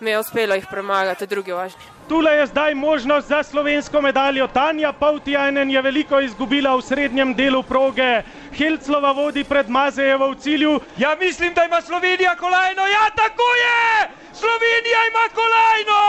[0.00, 1.93] mi je uspelo jih premagati drugi važni.
[2.08, 4.46] Tule je zdaj možnost za slovensko medaljo.
[4.46, 8.22] Tanja Pautijajnen je veliko izgubila v srednjem delu proge.
[8.52, 10.80] Helclova vodi pred Mazejevo v cilju.
[10.98, 12.86] Ja, mislim, da ima Slovenija kolajno.
[12.86, 14.08] Ja, tako je!
[14.34, 16.00] Slovenija ima kolajno!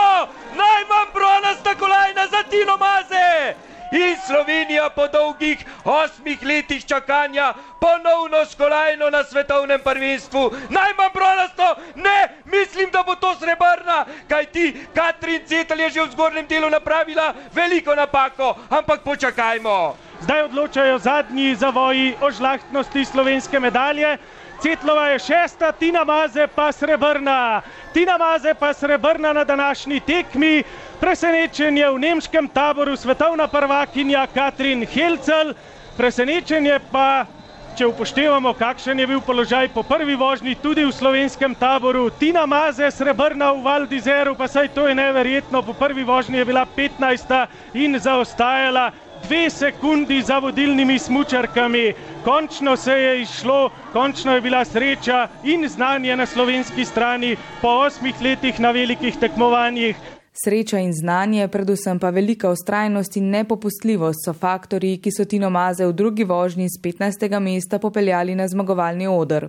[0.56, 3.65] Najmanj bronasta kolajna za Tino Maze!
[3.96, 10.50] In Slovenija po dolgih osmih letih čakanja ponovno s kolajno na svetovnem prvenstvu.
[10.68, 16.12] Najmanj bronasto, ne, mislim, da bo to srebrna, kaj ti Katrin Cetel je že v
[16.12, 19.96] zgornjem delu napravila veliko napako, ampak počakajmo.
[20.20, 24.18] Zdaj odločajo zadnji zavoji o žlahtnosti slovenske medalje.
[24.62, 27.62] Cetlova je šesta, Tina Maze pa srebrna.
[27.92, 30.62] Tina Maze pa srebrna na današnji tekmi.
[30.96, 35.52] Presenečenje v nemškem taboru svetovna prvakinja Katrin Helcel.
[35.92, 37.28] Presenečenje pa,
[37.76, 42.08] če upoštevamo, kakšen je bil položaj po prvi vožnji tudi v slovenskem taboru.
[42.16, 45.60] Tina Maze srebrna v Valdizeru, pa saj to je neverjetno.
[45.60, 47.76] Po prvi vožnji je bila 15.
[47.76, 48.88] in zaostajala
[49.28, 51.92] dve sekundi za vodilnimi smučarkami.
[52.24, 58.16] Končno se je izšlo, končno je bila sreča in znanje na slovenski strani po osmih
[58.16, 60.15] letih na velikih tekmovanjih.
[60.44, 65.86] Sreča in znanje, predvsem pa velika ustrajnost in nepopustljivost so faktori, ki so Tino Maze
[65.86, 67.40] v drugi vožnji z 15.
[67.40, 69.48] mesta popeljali na zmagovalni odr.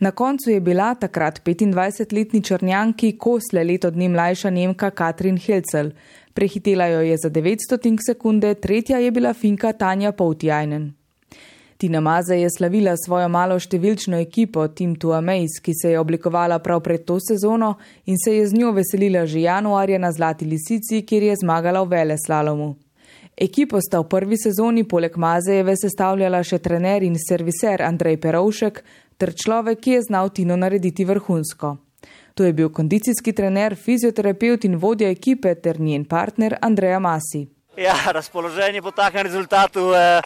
[0.00, 5.90] Na koncu je bila takrat 25-letni črnjanki Kosle leto dni mlajša Nemka Katrin Helcel.
[6.34, 11.03] Prehitela jo je za 900 sekunde, tretja je bila Finka Tanja Poutjajnen.
[11.76, 16.58] Tina Maze je slavila svojo malo številčno ekipo Team to Amaze, ki se je oblikovala
[16.58, 17.74] prav pred to sezono
[18.06, 21.90] in se je z njo veselila že januarja na Zlati lisici, kjer je zmagala v
[21.90, 22.76] vele slalomu.
[23.36, 28.84] Ekipo sta v prvi sezoni poleg Mazejeve sestavljala še trener in serviser Andrej Perovšek
[29.18, 31.76] ter človek, ki je znal Tino narediti vrhunsko.
[32.34, 37.48] To je bil kondicijski trener, fizioterapeut in vodja ekipe ter njen partner Andreja Masi.
[37.76, 40.20] Ja, razpoloženje po takem rezultatu eh,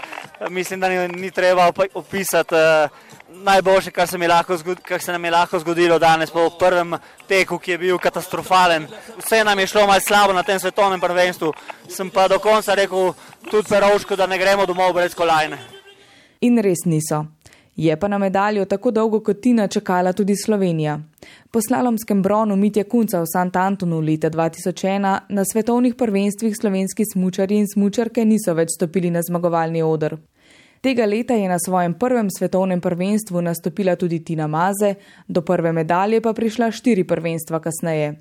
[0.50, 2.54] mislim, da ni, ni treba opisati.
[2.54, 2.88] Eh,
[3.28, 6.94] najboljše, kar se, lahko, kar se nam je lahko zgodilo danes po prvem
[7.28, 8.86] teku, ki je bil katastrofalen.
[9.18, 11.52] Vse nam je šlo malce slabo na tem svetovnem prvenstvu,
[11.88, 13.12] sem pa do konca rekel
[13.50, 15.58] tudi perovško, da ne gremo domov brez kolajne.
[16.40, 17.24] In res niso.
[17.78, 21.00] Je pa na medaljo tako dolgo kot Tina čakala tudi Slovenija.
[21.50, 27.56] Po slalomskem bronu Mitja Kunca v Sant Antonu leta 2001 na svetovnih prvenstvih slovenski smučari
[27.56, 30.16] in smučarke niso več stopili na zmagovalni odr.
[30.80, 34.94] Tega leta je na svojem prvem svetovnem prvenstvu nastopila tudi Tina Maze,
[35.28, 38.14] do prve medalje pa prišla štiri prvenstva kasneje.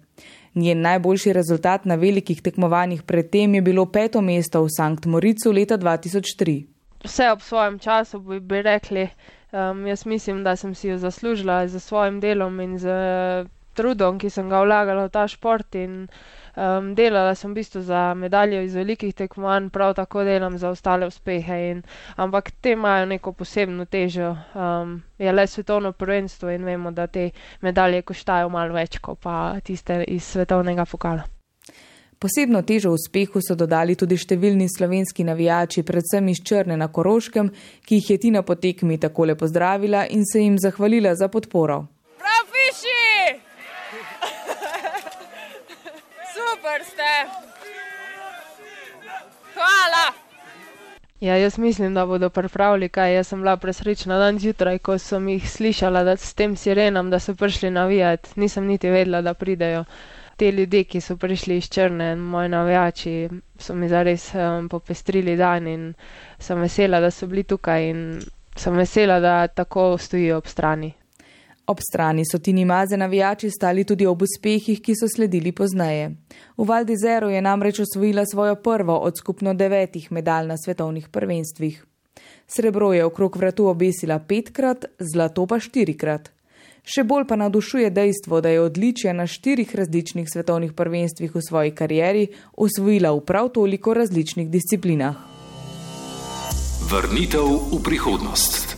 [0.55, 5.77] Njen najboljši rezultat na velikih tekmovanjih predtem je bilo peto mesto v Sankt Moricu leta
[5.77, 6.63] 2003.
[7.05, 9.07] Vse ob svojem času bi, bi rekli,
[9.51, 12.89] Um, jaz mislim, da sem si jo zaslužila z svojim delom in z
[13.73, 15.77] trudom, ki sem ga vlagala v ta šport.
[15.79, 16.07] In,
[16.57, 21.07] um, delala sem v bistvu za medaljo iz velikih tekmovanj, prav tako delam za ostale
[21.07, 21.61] uspehe.
[21.71, 21.85] In,
[22.17, 24.33] ampak te imajo neko posebno težo.
[24.57, 27.29] Um, je le svetovno prvenstvo in vemo, da te
[27.61, 31.36] medalje koštajo malo več kot pa tiste iz svetovnega pokala.
[32.19, 37.51] Posebno težo uspehu so dodali tudi številni slovenski navijači, predvsem iz Črne na Koroškem,
[37.85, 41.83] ki jih je Tina po tekmi takole pozdravila in se jim zahvalila za podporo.
[42.17, 43.37] Prav, fiši!
[46.33, 47.11] Super ste!
[49.53, 50.07] Hvala!
[51.21, 53.13] Ja, jaz mislim, da bodo pripravili kaj.
[53.15, 57.21] Jaz sem bila presrečna dan zjutraj, ko sem jih slišala, da s tem sirenom, da
[57.21, 58.39] so prišli navijati.
[58.41, 59.85] Nisem niti vedela, da pridejo.
[60.37, 65.67] Te ljudje, ki so prišli iz Črne, moji navijači, so mi zares um, popestrili dan
[65.67, 65.93] in
[66.39, 68.03] sem vesela, da so bili tukaj in
[68.55, 70.93] sem vesela, da tako stojijo ob strani.
[71.67, 76.13] Ob strani so Tini Maze navijači stali tudi ob uspehih, ki so sledili pozneje.
[76.57, 81.85] V Valdizeru je namreč osvojila svojo prvo od skupno devetih medalj na svetovnih prvenstvih.
[82.47, 86.36] Srebro je okrog vratu obesila petkrat, zlato pa štirikrat.
[86.87, 91.73] Še bolj pa navdušuje dejstvo, da je odličje na štirih različnih svetovnih prvenstvih v svoji
[91.75, 95.17] karieri osvojila v prav toliko različnih disciplinah.
[96.87, 98.77] Vrnitev v prihodnost.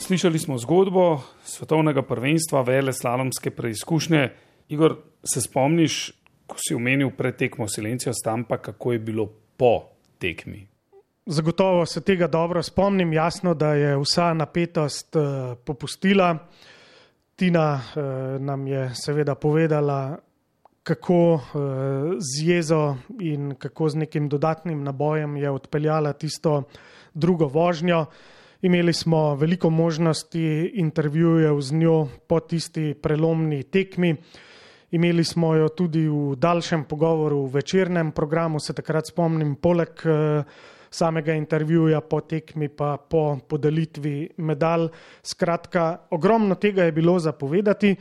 [0.00, 4.24] Slišali smo zgodbo svetovnega prvenstva, vele slalomske preizkušnje.
[4.72, 6.00] Igor, se spomniš,
[6.48, 9.28] ko si omenil pred tekmo Silencijo Stampa, kako je bilo
[9.60, 9.84] po
[10.16, 10.64] tekmi?
[11.26, 16.38] Zagotovo se tega dobro spomnim, jasno, da je vsa napetost uh, popustila.
[17.40, 18.02] Tina uh,
[18.40, 20.18] nam je seveda povedala,
[20.82, 21.40] kako uh,
[22.20, 26.62] z jezo in kako z nekim dodatnim nabojem je odpeljala tisto
[27.14, 28.04] drugo vožnjo.
[28.62, 34.16] Imeli smo veliko možnosti intervjujev z njo po tisti prelomni tekmi.
[34.90, 40.44] Imeli smo jo tudi v daljšem pogovoru v večernem programu, se takrat spomnim, poleg uh,
[40.90, 44.88] samega intervjuja po tekmi, pa po podelitvi medalj.
[45.22, 47.94] Skratka, ogromno tega je bilo zapovedati.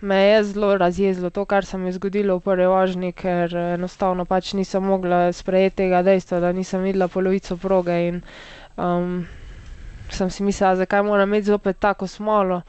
[0.00, 4.24] Me je zelo razjezilo to, kar se mi je zgodilo v prvi vožnji, ker enostavno
[4.24, 8.18] pač nisem mogla sprejeti tega dejstva, da nisem videla polovico proge in
[8.76, 9.22] um,
[10.10, 12.62] sem si mislila, zakaj moram imeti zopet tako smolo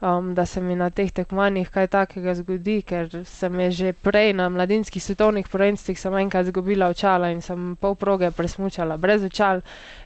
[0.00, 4.32] um, da se mi na teh tekmovanjih kaj takega zgodi, ker sem je že prej
[4.32, 9.60] na mladinskih svetovnih prvenstvih sem enkrat zgubila očala in sem pol proge presmučala brez očal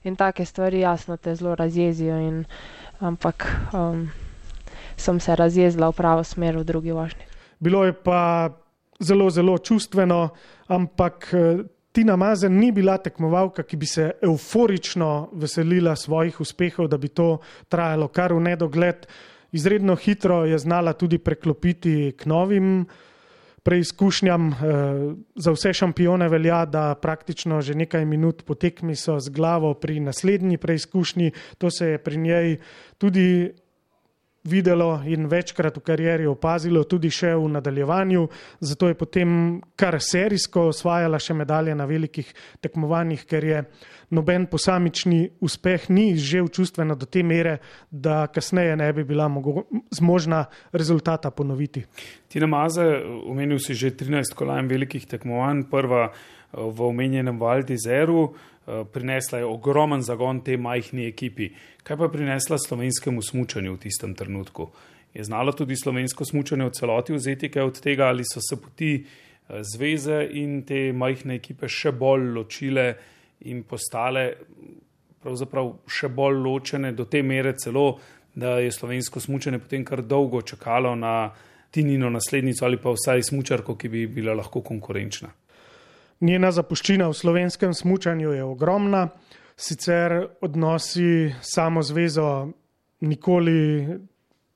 [0.04, 2.44] in take stvari jasno te zelo razjezijo in
[3.00, 4.08] ampak um,
[4.96, 7.24] sem se razjezila v pravo smer v drugi vožnji.
[7.58, 8.50] Bilo je pa
[9.00, 10.28] zelo, zelo čustveno,
[10.66, 16.96] ampak eh, Tina Mazen ni bila tekmovalka, ki bi se euforično veselila svojih uspehov, da
[16.96, 19.06] bi to trajalo kar v nedogled
[19.52, 22.86] izredno hitro je znala tudi preklopiti k novim
[23.62, 24.48] preizkušnjam.
[24.48, 24.54] Eh,
[25.34, 30.00] za vse šampione velja, da praktično že nekaj minut po tekmi so z glavo pri
[30.00, 31.30] naslednji preizkušnji.
[31.58, 32.56] To se je pri njej
[32.98, 33.52] tudi
[34.44, 38.26] videlo in večkrat v karieri opazilo, tudi še v nadaljevanju.
[38.60, 42.28] Zato je potem kar serijsko osvajala še medalje na velikih
[42.60, 43.62] tekmovanjih, ker je
[44.12, 47.58] noben posamični uspeh ni izžel čustveno do te mere,
[47.90, 49.30] da kasneje ne bi bila
[49.90, 51.84] zmožna rezultata ponoviti.
[52.28, 52.84] Tina Maze,
[53.26, 56.10] omenil si že 13 kolajn velikih tekmovanj, prva
[56.52, 58.32] v omenjenem Valdizeru.
[58.66, 61.50] Eh, prinesla je ogromen zagon tej majhni ekipi.
[61.82, 64.70] Kaj pa je prinesla slovenskemu smutnju v tistem trenutku?
[65.14, 68.92] Je znala tudi slovensko smutnje v celoti vzeti kaj od tega, ali so se poti
[69.02, 72.86] eh, zveze in te majhne ekipe še bolj ločile
[73.50, 74.30] in postale
[75.22, 77.98] pravzaprav še bolj ločene do te mere celo,
[78.34, 81.32] da je slovensko smutnje potem kar dolgo čakalo na
[81.72, 85.30] Tinino naslednico ali pa vsaj smučarko, ki bi bila lahko konkurenčna.
[86.22, 89.08] Njena zapuščina v slovenskem smutnju je ogromna,
[89.58, 92.48] sicer odnosi samo zvezo
[93.00, 93.98] nikoli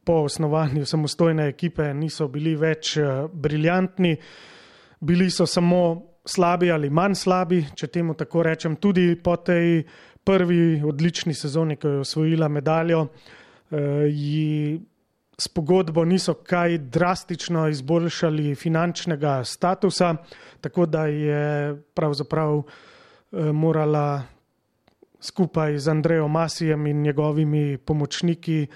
[0.06, 4.14] po osnovanju samostojne ekipe niso bili več eh, briljantni,
[5.00, 5.80] bili so samo
[6.26, 9.82] slabi ali manj slabi, če temu tako rečem, tudi po tej
[10.26, 13.06] prvi odlični sezoni, ko je osvojila medaljo.
[13.66, 14.06] Uh,
[15.38, 20.14] s pogodbo niso kaj drastično izboljšali finančnega statusa,
[20.60, 24.22] tako da je pravzaprav eh, morala
[25.20, 28.66] skupaj z Andrejo Masijem in njegovimi pomočniki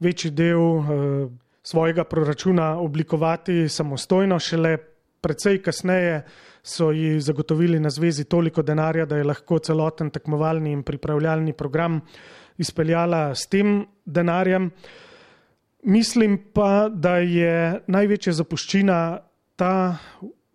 [0.00, 1.28] večji del eh,
[1.62, 4.76] svojega proračuna oblikovati samostojno, šele
[5.20, 6.22] precej kasneje
[6.62, 12.00] so ji zagotovili na zvezi toliko denarja, da je lahko celoten tekmovalni in pripravljalni program
[12.58, 14.70] izpeljala s tem denarjem.
[15.82, 18.98] Mislim pa, da je največja zapuščina
[19.56, 19.98] ta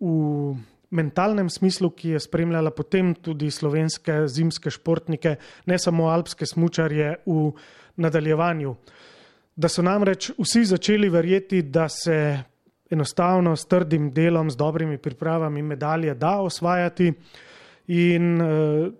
[0.00, 0.54] v
[0.94, 7.50] mentalnem smislu, ki je spremljala potem tudi slovenske zimske športnike, ne samo alpske smučarje v
[7.96, 8.74] nadaljevanju.
[9.56, 12.18] Da so namreč vsi začeli verjeti, da se
[12.90, 17.12] enostavno s trdim delom, s dobrimi pripravami medalje da osvajati
[17.86, 18.92] in uh,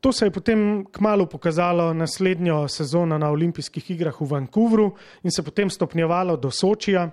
[0.00, 5.42] To se je potem kmalo pokazalo naslednjo sezono na olimpijskih igrah v Vancouvru in se
[5.42, 7.10] potem stopnjevalo do Sočija.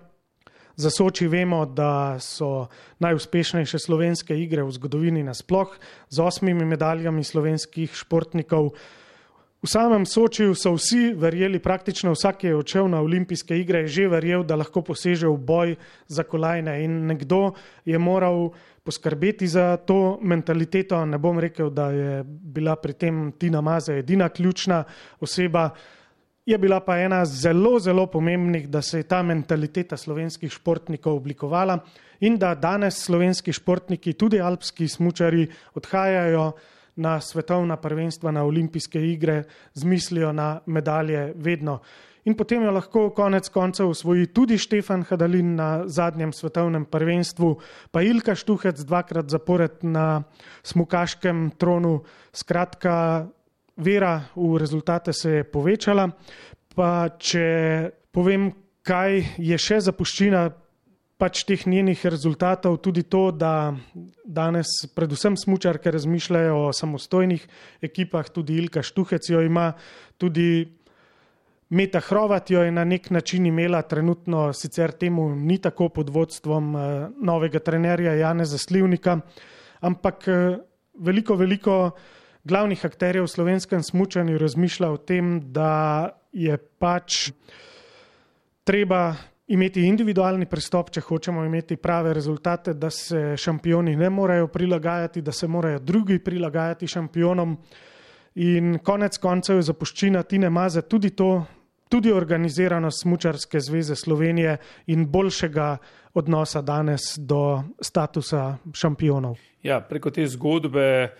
[0.75, 2.67] Za Soči vemo, da so
[2.99, 5.69] najuspešnejše slovenske igre v zgodovini nasploh
[6.09, 8.73] z osmimi medaljami slovenskih športnikov.
[9.63, 13.87] V samem Sočiju so vsi verjeli, praktično vsak, ki je odšel na olimpijske igre, je
[13.87, 15.75] že verjel, da lahko poseže v boj
[16.07, 17.53] za kolajne in nekdo
[17.85, 18.51] je moral
[18.83, 21.05] poskrbeti za to mentaliteto.
[21.05, 24.83] Ne bom rekel, da je bila pri tem Tina Maze edina ključna
[25.19, 25.69] oseba,
[26.45, 31.79] je bila pa ena zelo, zelo pomembnih, da se je ta mentaliteta slovenskih športnikov oblikovala
[32.19, 36.51] in da danes slovenski športniki, tudi alpski smučari, odhajajo
[36.95, 41.79] na svetovna prvenstva, na olimpijske igre, z mislijo na medalje vedno.
[42.23, 47.49] In potem jo lahko konec koncev usvoji tudi Štefan Hadalin na zadnjem svetovnem prvenstvu,
[47.91, 50.23] pa Ilka Štuhec dvakrat zapored na
[50.63, 52.03] smukaškem tronu.
[52.31, 53.27] Skratka,
[53.75, 56.07] vera v rezultate se je povečala.
[56.75, 58.53] Pa če povem,
[58.87, 60.47] kaj je še zapuščina
[61.19, 63.75] pač teh njenih rezultatov tudi to, da
[64.25, 67.45] danes predvsem smučarke razmišljajo o samostojnih
[67.85, 69.73] ekipah, tudi Ilka Štuhec jo ima,
[70.17, 70.65] tudi
[71.73, 76.75] Meta Hrovat jo je na nek način imela, trenutno sicer temu ni tako pod vodstvom
[76.75, 79.17] eh, novega trenerja Jane Zaslivnika,
[79.81, 80.57] ampak eh,
[80.93, 81.91] veliko, veliko
[82.43, 87.31] glavnih akterjev v slovenskem smučanju razmišlja o tem, da je pač
[88.63, 89.15] treba
[89.47, 95.31] imeti individualni pristop, če hočemo imeti prave rezultate, da se šampioni ne morejo prilagajati, da
[95.31, 97.57] se morajo drugi prilagajati šampionom.
[98.35, 101.43] In konec koncev je zapuščina Tine Maze tudi to,
[101.93, 105.77] tudi organiziranost Smučarske zveze Slovenije in boljšega
[106.13, 109.37] odnosa danes do statusa šampionov.
[109.63, 111.11] Ja, preko te zgodbe eh,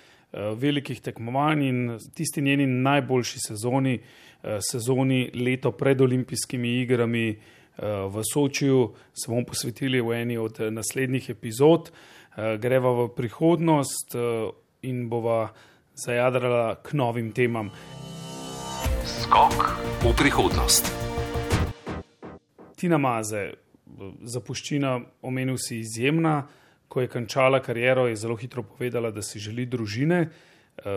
[0.57, 7.27] velikih tekmovanj in tisti njeni najboljši sezoni, eh, sezoni leto pred olimpijskimi igrami,
[7.73, 11.89] Eh, v Sočiju, se bomo posvetili v eni od naslednjih epizod.
[12.59, 14.13] Greva v prihodnost
[14.81, 15.49] in bova
[16.05, 17.71] zajadrala k novim temam.
[19.03, 19.59] Skok
[20.03, 20.87] v prihodnost.
[22.79, 23.51] Tina Maze,
[24.23, 26.47] zapuščina, omenil si izjemna.
[26.87, 30.29] Ko je končala kariero, je zelo hitro povedala, da si želi družine.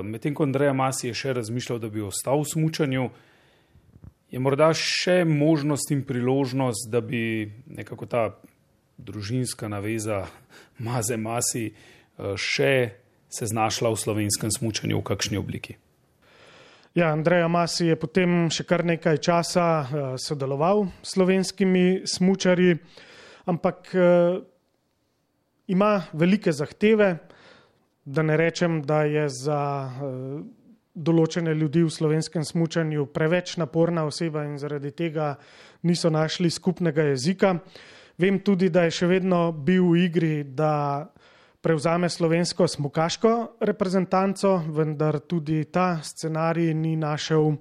[0.03, 3.09] Medtem ko Andreja Masi je še razmišljal, da bi ostal v smučanju,
[4.31, 8.23] je morda še možnost in priložnost, da bi nekako ta
[8.99, 10.27] družinska naveza
[10.79, 12.73] maze masi eh, še
[13.29, 15.77] se znašla v slovenskem smučanju v kakšni obliki.
[16.97, 22.79] Ja, Andreja Masi je potem še kar nekaj časa uh, sodeloval s slovenskimi smučarji,
[23.53, 24.39] ampak uh,
[25.69, 27.11] ima velike zahteve,
[28.01, 29.61] da ne rečem, da je za
[29.93, 30.41] uh,
[30.97, 35.35] določene ljudi v slovenskem smučanju preveč naporna oseba in zaradi tega
[35.85, 37.59] niso našli skupnega jezika.
[38.17, 41.05] Vem tudi, da je še vedno bil v igri, da
[41.67, 47.57] prevzame slovensko smukaško reprezentanco, vendar tudi ta scenarij ni našel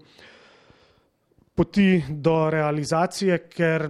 [1.55, 3.87] poti do realizacije, ker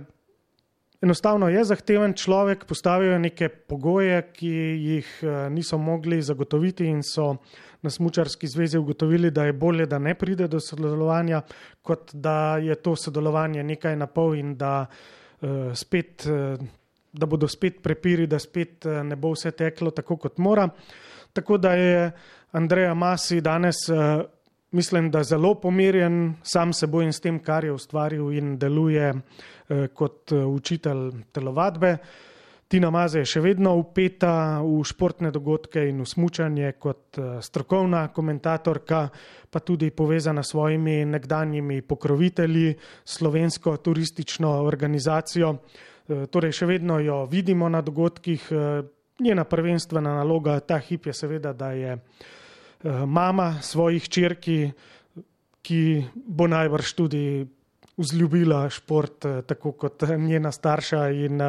[1.03, 4.53] enostavno je zahteven človek, postavijo neke pogoje, ki
[4.85, 7.33] jih eh, niso mogli zagotoviti in so
[7.81, 11.41] na Smučarski zvezi ugotovili, da je bolje, da ne pride do sodelovanja,
[11.81, 14.85] kot da je to sodelovanje nekaj na pol in da,
[15.41, 16.63] uh, spet, uh,
[17.17, 20.67] da bodo spet prepiri, da spet uh, ne bo vse teklo tako, kot mora.
[21.33, 22.11] Tako da je
[22.51, 24.21] Andreja Masi danes, uh,
[24.71, 29.87] mislim, da zelo pomirjen sam seboj in s tem, kar je ustvaril in deluje uh,
[29.93, 31.97] kot učitelj telovadbe.
[32.67, 38.07] Tina Maze je še vedno upeta v športne dogodke in v smučanje kot eh, strokovna
[38.09, 39.05] komentatorka,
[39.53, 42.73] pa tudi povezana s svojimi nekdanjimi pokrovitelji,
[43.05, 45.53] slovensko turistično organizacijo.
[46.05, 48.47] Eh, torej, še vedno jo vidimo na dogodkih.
[48.51, 48.83] Eh,
[49.19, 51.97] njena prvenstvena naloga ta hip je seveda, da je
[53.07, 54.71] mama svojih črki,
[55.63, 57.45] ki bo najbrž tudi
[57.97, 61.41] vzljubila šport, tako kot njena starša in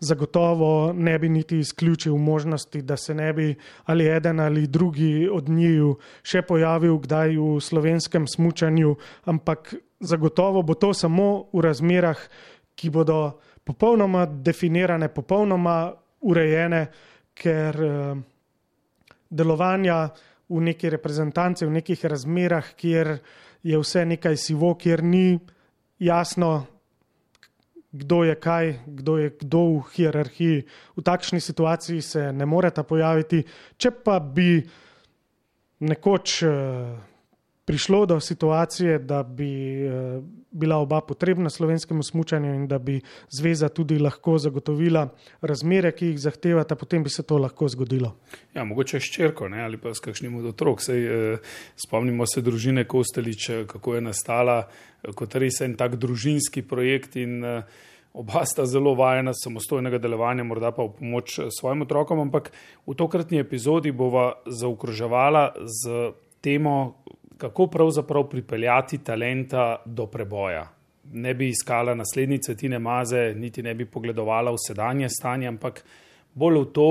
[0.00, 5.48] zagotovo ne bi niti izključil možnosti, da se ne bi ali eden ali drugi od
[5.48, 12.18] njiju še pojavil kdaj v slovenskem smučanju, ampak zagotovo bo to samo v razmerah,
[12.74, 15.90] ki bodo popolnoma definirane, popolnoma
[16.26, 16.86] urejene,
[17.36, 18.14] ker eh,
[19.28, 19.98] delovanja
[20.48, 23.16] v neki reprezentanci, v nekih razmerah, kjer
[23.66, 25.38] je vse nekaj sivo, kjer ni
[25.98, 26.66] jasno,
[27.96, 30.64] kdo je kaj, kdo je kdo v hierarhiji.
[30.96, 33.42] V takšni situaciji se ne moreta pojaviti.
[33.76, 34.60] Če pa bi
[35.80, 37.15] nekoč uh,
[37.66, 43.68] prišlo do situacije, da bi eh, bila oba potrebna slovenskemu smutnju in da bi zveza
[43.68, 45.08] tudi lahko zagotovila
[45.40, 48.14] razmere, ki jih zahtevata, potem bi se to lahko zgodilo.
[48.54, 50.80] Ja, mogoče ščerko ne, ali pa s kakšnim od otrok.
[50.80, 55.98] Sej, eh, spomnimo se družine Kostelič, eh, kako je nastala eh, kot res en tak
[56.00, 57.62] družinski projekt in eh,
[58.16, 62.52] oba sta zelo vajena samostojnega delovanja, morda pa v pomoč svojim otrokom, ampak
[62.86, 67.02] v tokratni epizodi bova zaokroževala z temo
[67.38, 70.68] kako pravzaprav pripeljati talenta do preboja.
[71.12, 75.84] Ne bi iskala naslednice Tine Maze, niti ne bi pogledovala v sedanje stanje, ampak
[76.34, 76.88] bolj v to,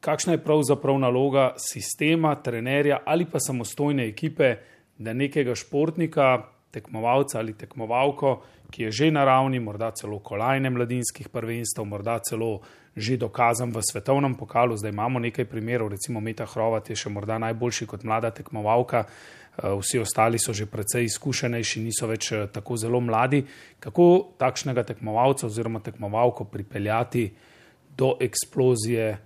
[0.00, 4.56] kakšna je pravzaprav naloga sistema, trenerja ali pa samostojne ekipe,
[4.98, 11.28] da nekega športnika, tekmovalca ali tekmovalko, ki je že na ravni, morda celo kolajne mladinskih
[11.28, 12.60] prvenstv, morda celo
[12.96, 14.78] že dokazan v svetovnem pokalu.
[14.78, 19.74] Zdaj imamo nekaj primerov, recimo Meta Hrovat je še morda najboljši kot mlada tekmovalka, eh,
[19.74, 23.44] vsi ostali so že precej izkušenejši, niso več eh, tako zelo mladi.
[23.82, 27.34] Kako takšnega tekmovalca oziroma tekmovalko pripeljati
[27.98, 29.18] do eksplozije, eh,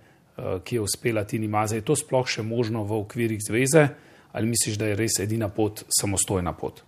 [0.65, 1.77] ki je uspela Tini Maze?
[1.77, 3.87] Je to sploh še možno v okvirih zveze
[4.29, 6.83] ali misliš, da je res edina pot samostojna pot?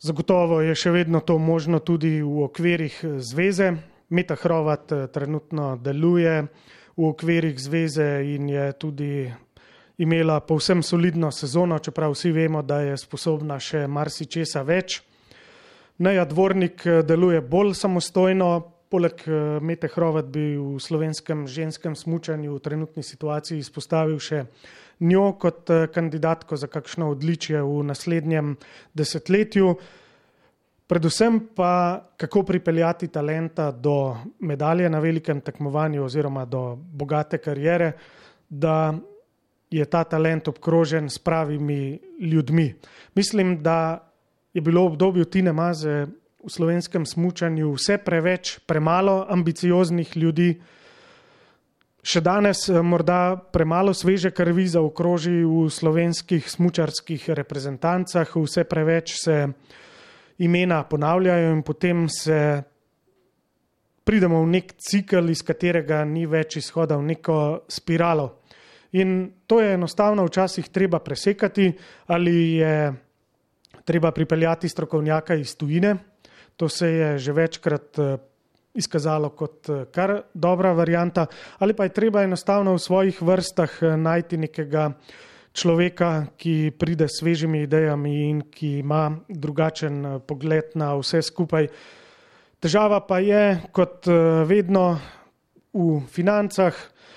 [0.00, 3.93] Zagotovo je še vedno to možno tudi v okvirih zveze.
[4.14, 6.46] Meta Hrovat eh, trenutno deluje
[6.96, 9.32] v okvirih zveze in je tudi
[9.98, 15.00] imela povsem solidno sezono, čeprav vsi vemo, da je sposobna še marsičesa več.
[15.98, 18.52] Neja Dvornik eh, deluje bolj samostojno,
[18.94, 24.44] poleg eh, Mete Hrovat bi v slovenskem ženskem smučanju v trenutni situaciji izpostavil še
[25.02, 28.54] njo kot kandidatko za kakšno odličje v naslednjem
[28.94, 29.74] desetletju.
[30.86, 37.92] Predvsem pa, kako pripeljati talenta do medalje na velikem tekmovanju oziroma do bogate karijere,
[38.48, 38.94] da
[39.70, 42.74] je ta talent obkrožen s pravimi ljudmi.
[43.14, 44.10] Mislim, da
[44.52, 46.06] je bilo v obdobju Tine Maze
[46.44, 50.60] v slovenskem smučanju vse preveč, premalo ambicioznih ljudi,
[52.04, 59.16] še danes eh, morda premalo sveže krvi za okroži v slovenskih smučarskih reprezentancah, vse preveč
[59.16, 59.38] se
[60.38, 62.62] imena ponavljajo in potem se
[64.04, 68.40] pridemo v nek cikl, iz katerega ni več izhoda v neko spiralo.
[68.94, 71.72] In to je enostavno včasih treba presekati
[72.06, 72.92] ali je
[73.84, 75.96] treba pripeljati strokovnjaka iz tujine.
[76.56, 78.16] To se je že večkrat eh,
[78.74, 81.26] izkazalo kot eh, kar dobra varijanta,
[81.58, 84.92] ali pa je treba enostavno v svojih vrstah eh, najti nekega
[85.54, 91.70] človeka, ki pride s svežimi idejami in ki ima drugačen eh, pogled na vse skupaj.
[92.58, 94.98] Težava pa je, kot eh, vedno
[95.74, 96.74] v financah,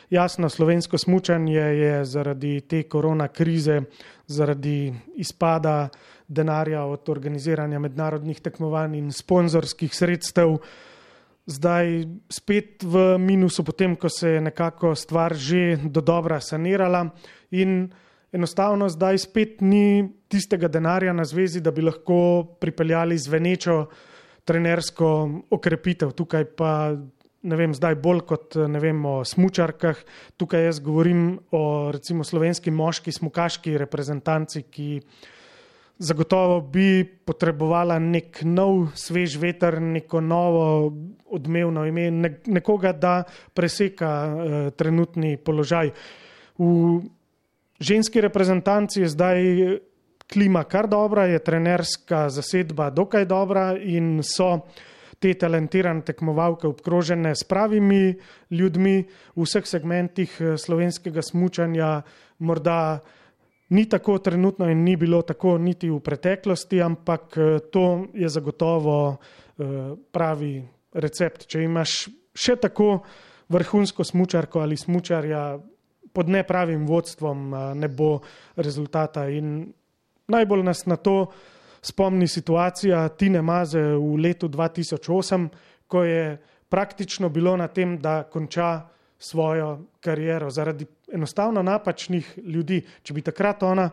[0.10, 3.82] jasno, slovensko smučanje je zaradi te korona krize,
[4.28, 5.90] zaradi izpada
[6.28, 10.58] denarja od organiziranja mednarodnih tekmovanj in sponzorskih sredstev.
[11.48, 17.08] Zdaj spet v minusu, potem ko se je nekako stvar že do dobra sanirala
[17.52, 17.88] in
[18.38, 22.20] enostavno zdaj spet ni tistega denarja na zvezi, da bi lahko
[22.62, 23.86] pripeljali zvenečo
[24.48, 25.14] trenersko
[25.52, 26.14] okrepitev.
[26.16, 26.72] Tukaj pa
[27.48, 30.00] ne vem, zdaj bolj kot vem o smučarkah,
[30.38, 31.64] tukaj jaz govorim o
[31.94, 34.90] recimo slovenski moški smukaški reprezentanci, ki
[35.98, 40.66] zagotovo bi potrebovala nek nov, svež veter, neko novo
[41.34, 42.10] odmevno ime,
[42.46, 43.22] nekoga, da
[43.54, 45.92] preseka uh, trenutni položaj.
[46.58, 47.02] V
[47.80, 49.40] ženski reprezentanci je zdaj
[50.34, 54.60] klima kar dobra, je trenerska zasedba dokaj dobra in so
[55.20, 58.16] te talentirane tekmovalke obkrožene s pravimi
[58.52, 58.98] ljudmi
[59.36, 62.02] v vseh segmentih eh, slovenskega smučanja.
[62.40, 63.00] Morda
[63.70, 69.18] ni tako trenutno in ni bilo tako niti v preteklosti, ampak eh, to je zagotovo
[69.18, 69.64] eh,
[70.12, 70.62] pravi
[70.94, 71.48] recept.
[71.48, 73.02] Če imaš še tako
[73.50, 75.58] vrhunsko smučarko ali smučarja,
[76.18, 78.20] pod nepravim vodstvom ne bo
[78.56, 79.28] rezultata.
[79.30, 79.68] In
[80.28, 81.28] najbolj nas na to
[81.82, 85.48] spomni situacija Tine Maze v letu 2008,
[85.88, 86.38] ko je
[86.70, 88.88] praktično bilo na tem, da konča
[89.20, 92.82] svojo kariero zaradi enostavno napačnih ljudi.
[93.04, 93.90] Če bi takrat ona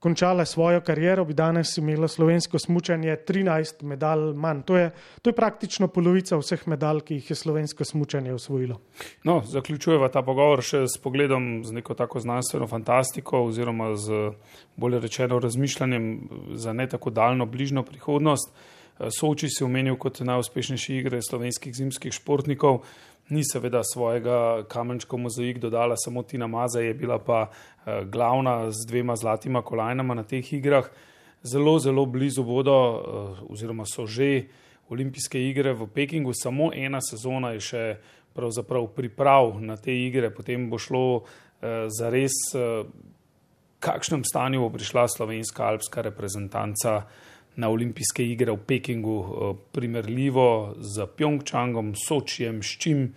[0.00, 4.62] končala svojo kariero, bi danes imela slovensko smučanje 13 medalj manj.
[4.62, 4.90] To je,
[5.22, 8.80] to je praktično polovica vseh medalj, ki jih je slovensko smučanje osvojilo.
[9.24, 14.32] No, zaključujeva ta pogovor še s pogledom z neko tako znanstveno fantastiko oziroma z
[14.76, 16.10] bolje rečeno razmišljanjem
[16.56, 18.54] za ne tako daljno bližno prihodnost.
[19.20, 22.84] Soči si omenil kot najuspešnejši igre slovenskih zimskih športnikov.
[23.30, 27.50] ni seveda svojega kamenčka mozaik dodala samo Tina Maza, je bila pa
[27.86, 30.90] glavna z dvema zlatima kolajnama na teh igrah.
[31.42, 34.44] Zelo, zelo blizu bodo, uh, oziroma so že
[34.90, 37.84] olimpijske igre v Pekingu, samo ena sezona je še
[38.34, 41.24] pravzaprav priprav na te igre, potem bo šlo uh,
[41.88, 42.84] za res, uh,
[43.80, 47.06] kakšnem stanju bo prišla slovenska alpska reprezentanca
[47.56, 49.16] na olimpijske igre v Pekingu,
[49.72, 53.08] primerljivo z Pjongčangom, Sočijem, s čim,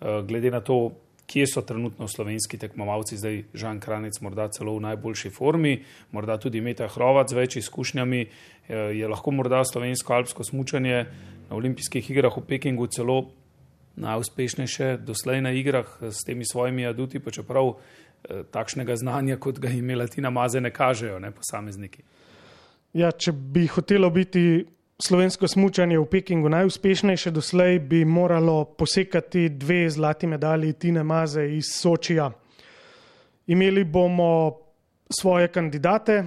[0.00, 0.94] glede na to,
[1.32, 5.78] kje so trenutno slovenski tekmovalci, zdaj Žan Kranec morda celo v najboljši formi,
[6.12, 8.26] morda tudi Meta Hrovac z več izkušnjami,
[8.68, 11.06] je lahko morda slovensko alpsko smučanje
[11.48, 13.22] na olimpijskih igrah v Pekingu celo
[13.96, 19.68] najuspešnejše doslej na igrah s temi svojimi aduti, pa čeprav eh, takšnega znanja, kot ga
[19.68, 22.02] imela Tina Maze, ne kažejo ne, posamezniki.
[22.92, 24.64] Ja, če bi hotelo biti
[25.06, 31.74] slovensko smučanje v Pekingu najuspešnejše doslej, bi moralo posekati dve zlati medalji Tine Maze iz
[31.74, 32.30] Sočija.
[33.46, 34.58] Imeli bomo
[35.10, 36.24] svoje kandidate,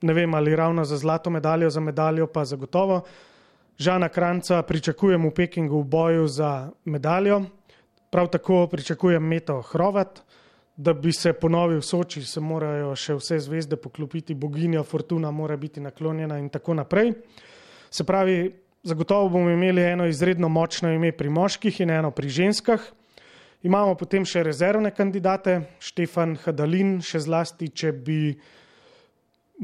[0.00, 3.02] ne vem ali ravno za zlato medaljo, za medaljo pa zagotovo.
[3.78, 7.42] Žana Kranca pričakujem v Pekingu v boju za medaljo,
[8.10, 10.22] prav tako pričakujem Meto Hrovat,
[10.76, 15.56] da bi se ponovil v Soči, se morajo še vse zvezde poklopiti, boginja Fortuna mora
[15.56, 17.12] biti naklonjena in tako naprej.
[17.90, 22.80] Se pravi, zagotovo bomo imeli eno izredno močno ime pri moških in eno pri ženskah.
[23.62, 28.20] Imamo potem še rezervne kandidate, Štefan Hadalin, še zlasti, če bi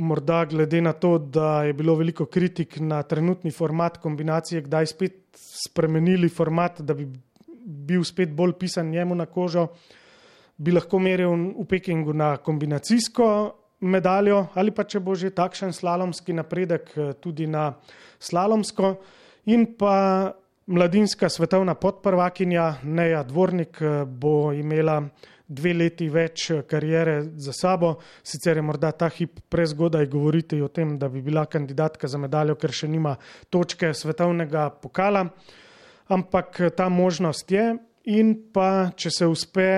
[0.03, 5.22] morda glede na to, da je bilo veliko kritik na trenutni format kombinacije, kdaj spet
[5.39, 7.07] spremenili format, da bi
[7.66, 9.68] bil spet bolj pisan njemu na kožo,
[10.59, 13.31] bi lahko meril v Pekingu na kombinacijsko
[13.87, 17.72] medaljo ali pa če bo že takšen slalomski napredek tudi na
[18.18, 18.97] slalomsko.
[19.47, 20.32] In pa
[20.66, 25.01] mladinska svetovna podprvakinja Neja Dvornik bo imela
[25.47, 27.97] dve leti več eh, karijere za sabo.
[28.22, 32.57] Sicer je morda ta hip prezgodaj govoriti o tem, da bi bila kandidatka za medaljo,
[32.59, 33.16] ker še nima
[33.51, 35.26] točke svetovnega pokala,
[36.09, 37.74] ampak eh, ta možnost je.
[38.07, 39.68] In pa, če se uspe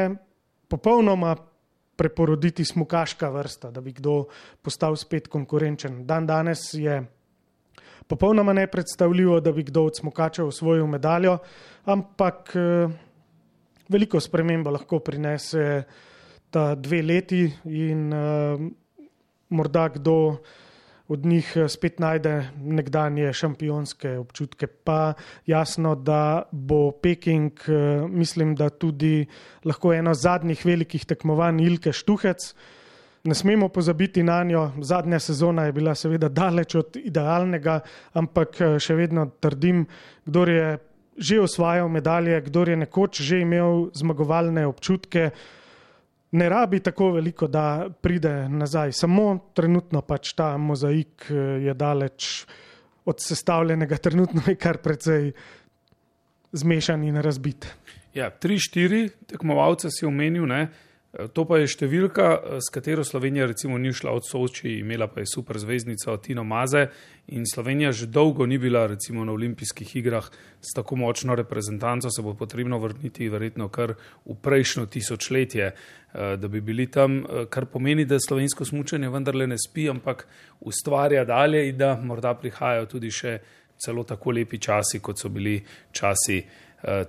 [0.68, 1.32] popolnoma
[1.98, 4.28] preporoditi smukaška vrsta, da bi kdo
[4.62, 6.04] postal spet konkurenčen.
[6.06, 7.00] Dan danes je
[8.06, 11.38] popolnoma nepredstavljivo, da bi kdo od smukačev osvojil medaljo,
[11.84, 12.88] ampak eh,
[13.88, 15.82] veliko spremembo lahko prinese
[16.50, 18.60] ta dve leti in uh,
[19.48, 20.38] morda kdo
[21.08, 24.66] od njih eh, spet najde nekdanje šampionske občutke.
[24.66, 25.12] Pa
[25.46, 29.26] jasno, da bo Peking, uh, mislim, da tudi
[29.64, 32.54] lahko eno zadnjih velikih tekmovanj Ilke Štuhec.
[33.24, 34.70] Ne smemo pozabiti na njo.
[34.80, 37.80] Zadnja sezona je bila seveda daleč od idealnega,
[38.12, 39.86] ampak še vedno trdim,
[40.24, 40.78] kdo je
[41.18, 45.30] že osvajal medalje, kdo je nekoč že imel zmagovalne občutke,
[46.30, 48.92] ne rabi tako veliko, da pride nazaj.
[48.92, 51.34] Samo trenutno pač ta mozaik eh,
[51.68, 52.46] je daleč
[53.04, 55.32] od sestavljenega, trenutno je kar precej
[56.52, 57.66] zmešan in razbit.
[58.14, 60.68] Ja, tri, štiri tekmovalce si omenil, ne?
[61.18, 62.26] To pa je številka,
[62.62, 66.84] s katero Slovenija recimo ni šla od Soči, imela pa je super zvezdnica Tino Maze
[67.34, 70.28] in Slovenija že dolgo ni bila recimo na olimpijskih igrah
[70.62, 76.48] s tako močno reprezentanco, se bo potrebno vrniti verjetno kar v prejšnjo tisočletje, eh, da
[76.48, 80.26] bi bili tam, eh, kar pomeni, da slovensko smučanje vendarle ne spi, ampak
[80.60, 83.40] ustvarja dalje in da morda prihajajo tudi še
[83.74, 85.58] celo tako lepi časi, kot so bili
[85.90, 86.44] časi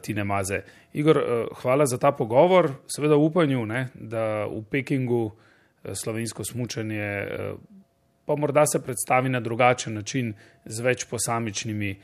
[0.01, 0.61] Tine Maze.
[0.93, 5.33] Igor, uh, hvala za ta pogovor, seveda v upanju, ne, da v Pekingu uh,
[5.93, 7.27] slovensko smučanje
[8.25, 10.33] pa morda se predstavi na drugačen način
[10.65, 11.95] z več posamičnimi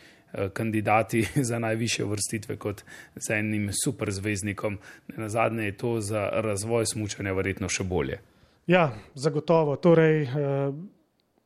[0.53, 2.83] kandidati za najviše vrstitve kot
[3.15, 4.77] z enim superzvezdnikom.
[5.17, 8.19] Na zadnje je to za razvoj smučanja verjetno še bolje.
[8.67, 9.75] Ja, zagotovo.
[9.75, 10.25] Torej,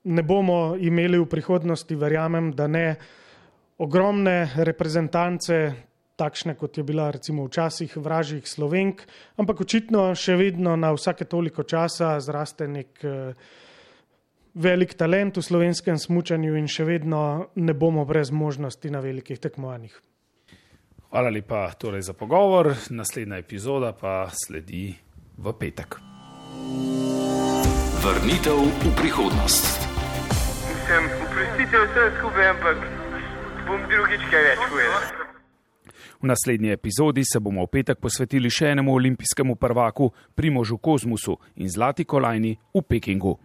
[0.04, 2.96] ne bomo imeli v prihodnosti, verjamem, da ne.
[3.80, 5.58] Ogromne reprezentance,
[6.20, 9.06] takšne kot je bila recimo včasih vražjih slovenk,
[9.40, 13.34] ampak očitno še vedno na vsake toliko časa zraste nek eh,
[14.60, 19.96] velik talent v slovenskem smučanju in še vedno ne bomo brez možnosti na velikih tekmovanjih.
[21.10, 24.94] Hvala lepa torej za pogovor, naslednja epizoda pa sledi
[25.38, 25.98] v petek.
[28.04, 29.66] Vrnitev v prihodnost.
[30.70, 32.78] Mislim, oprostite vse skupaj, ampak
[33.66, 35.29] bom drugič kaj več povedal.
[36.22, 41.70] V naslednji epizodi se bomo v petek posvetili še enemu olimpijskemu prvaku, Primožu Kozmusu in
[41.70, 43.38] zlati kolajni v Pekingu.